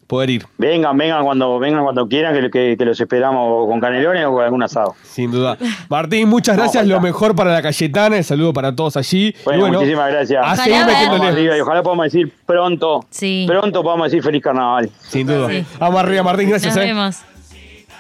[0.10, 0.46] poder ir.
[0.58, 4.44] vengan, vengan cuando, vengan cuando quieran, que, que- que los esperamos con canelones o con
[4.44, 4.96] algún asado.
[5.04, 5.56] Sin duda.
[5.88, 6.88] Martín, muchas gracias.
[6.88, 8.18] Lo mejor para la Cayetana.
[8.18, 9.36] El saludo para todos allí.
[9.46, 10.44] Bueno, y bueno, muchísimas gracias.
[10.44, 13.06] A seguir arriba y ojalá podamos decir pronto,
[13.48, 14.90] pronto podamos decir feliz carnaval.
[15.10, 15.48] Sin duda.
[15.80, 16.50] Vamos arriba, Martín.
[16.50, 16.76] Gracias.
[16.76, 16.88] Nos eh.
[16.88, 17.18] vemos.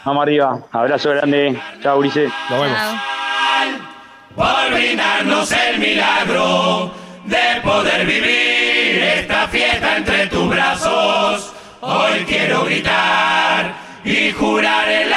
[0.04, 0.60] Vamos arriba.
[0.72, 1.60] Abrazo grande.
[1.84, 2.32] Chao, Ulises.
[2.50, 2.80] Nos vemos.
[4.36, 6.92] por brindarnos el milagro
[7.26, 10.99] de poder vivir esta fiesta entre tus brazos.
[11.82, 13.74] Hoy quiero gritar
[14.04, 15.10] y jurar en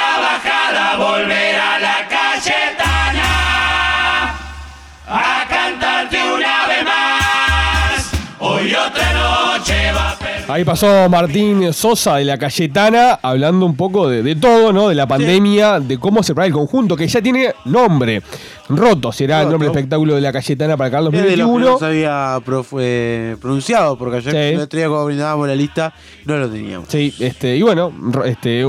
[10.49, 14.89] Ahí pasó Martín Sosa de la Cayetana hablando un poco de, de todo, ¿no?
[14.89, 18.21] De la pandemia, de cómo se prepara el conjunto, que ya tiene nombre.
[18.69, 21.53] Roto será el nombre del espectáculo de la Cayetana para Carlos Es de los que
[21.53, 21.71] 2021.
[21.71, 22.41] no se había
[22.81, 24.37] eh, pronunciado, porque ayer Sí.
[24.55, 25.93] el otro día cuando brindábamos la lista
[26.25, 26.89] no lo teníamos.
[26.89, 27.91] Sí, este, y bueno,
[28.25, 28.65] este,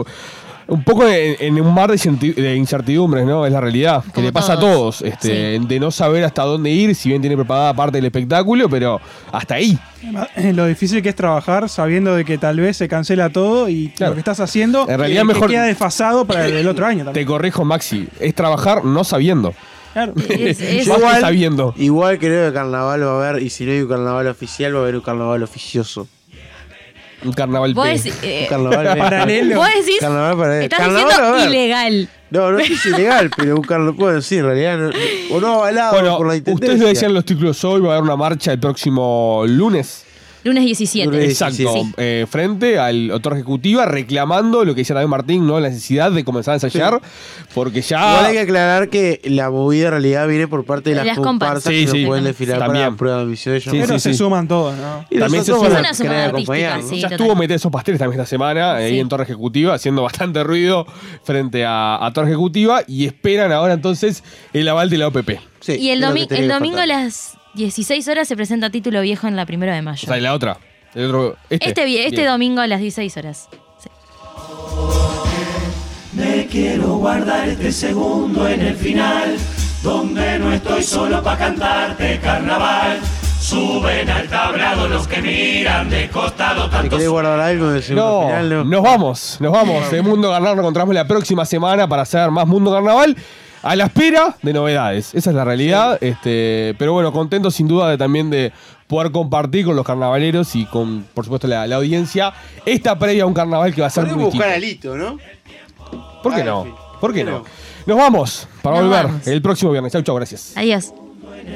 [0.69, 3.45] un poco en, en un mar de, incerti- de incertidumbres, ¿no?
[3.47, 4.62] Es la realidad, que Como le pasa todos.
[4.62, 8.07] a todos, este, de no saber hasta dónde ir, si bien tiene preparada parte del
[8.07, 9.01] espectáculo, pero
[9.32, 9.78] hasta ahí.
[10.55, 14.12] Lo difícil que es trabajar sabiendo de que tal vez se cancela todo y lo
[14.15, 17.05] que estás haciendo En realidad eh, mejor- que queda desfasado para el, el otro año
[17.05, 17.24] también.
[17.24, 19.55] Te corrijo, Maxi, es trabajar no sabiendo.
[19.93, 20.12] Claro.
[20.28, 21.74] Es- es- Yo Más que igual, sabiendo.
[21.77, 24.78] igual creo que carnaval va a haber, y si no hay un carnaval oficial, va
[24.81, 26.09] a haber un carnaval oficioso.
[27.24, 28.98] Un carnaval Vos decís, eh, un carnaval.
[28.98, 29.56] Paralelo.
[29.56, 30.62] Vos decís- Carnaval paralelo.
[30.64, 32.09] Estás Carnaval diciendo ilegal.
[32.30, 34.90] No, no es ilegal, pero un carnaval, puedo decir, en realidad, no-
[35.36, 36.82] o no avalado Bueno, por la ustedes intendencia.
[36.82, 40.03] lo decían los títulos hoy, va a haber una marcha el próximo lunes.
[40.44, 41.24] Lunes 17.
[41.24, 45.58] Exacto, eh, frente al autor ejecutiva reclamando lo que decía también Martín, ¿no?
[45.58, 47.00] La necesidad de comenzar a ensayar,
[47.54, 47.98] porque ya...
[48.12, 51.16] Igual hay que aclarar que la movida en realidad viene por parte de las, Las
[51.18, 51.70] comparsas comparsas.
[51.72, 52.02] que Sí, sí.
[52.02, 52.90] no pueden desfilar para También.
[52.90, 53.36] la prueba de.
[53.36, 54.18] Sí, Pero sí, se sí.
[54.18, 55.06] suman todos, ¿no?
[55.10, 56.82] Y También se nosotros suma- van a querer acompañar.
[56.84, 56.92] ¿no?
[56.94, 58.98] ya estuvo meter esos pasteles también esta semana ahí Sí.
[59.00, 60.86] en Torre Ejecutiva, haciendo bastante ruido
[61.24, 64.22] frente a, a Torre Ejecutiva y esperan ahora entonces
[64.52, 65.40] el aval de la OPP.
[65.68, 69.47] y el, domi- el domingo a las 16 horas se presenta título viejo en la
[69.47, 70.06] primera de O mayo.
[70.06, 70.59] sea, y la otra.
[70.94, 71.68] El otro, este.
[71.68, 72.26] Este, este Bien.
[72.31, 73.48] domingo a las 16 horas.
[76.12, 79.36] Me quiero guardar este segundo en el final,
[79.82, 83.01] donde no estoy solo para cantarte carnaval.
[83.40, 88.20] Suben al tablado los que miran de costado ¿Te tanto querés guardar algo del segundo
[88.22, 88.48] No, final?
[88.51, 88.64] No.
[88.64, 89.90] nos vamos, nos vamos.
[89.90, 93.14] De Mundo Carnaval nos encontramos la próxima semana para hacer más Mundo Carnaval.
[93.65, 95.97] A la espera de novedades, esa es la realidad.
[96.03, 98.53] Este, pero bueno, contento sin duda de, también de
[98.86, 102.35] poder compartir con los carnavaleros y con, por supuesto, la, la audiencia
[102.66, 104.93] esta previa a un carnaval que va a ser muy buscar distinto.
[104.93, 105.19] a Lito, ¿no?
[106.23, 106.62] ¿Por qué Ah, no?
[106.66, 106.74] en.
[106.74, 107.45] ¿Por qué ¿Por qué no?
[107.86, 109.27] Nos vamos para Nos volver vamos.
[109.27, 109.93] el próximo viernes.
[109.93, 110.53] Chau, chau, gracias.
[110.57, 110.93] Adiós.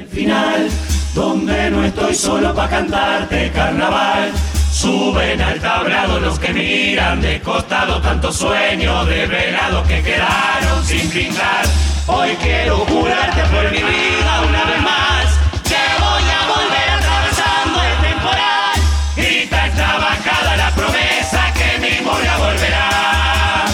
[0.09, 0.67] final,
[1.15, 4.31] donde no estoy solo para cantarte carnaval.
[4.71, 11.09] Suben al tablado los que miran de costado tanto sueño de velado que quedaron sin
[11.09, 11.65] brindar.
[12.11, 15.25] Hoy quiero jurarte por mi vida una vez más
[15.63, 18.75] que voy a volver atravesando el temporal
[19.15, 23.65] y tan trabajada la promesa que mi mora volverá.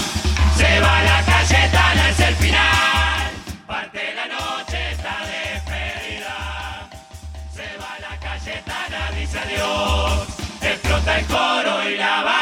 [0.58, 3.32] Se va la Cayetana es el final,
[3.66, 6.90] parte de la noche está despedida.
[7.54, 10.28] Se va la Cayetana, dice adiós,
[10.62, 12.35] explota el coro y la va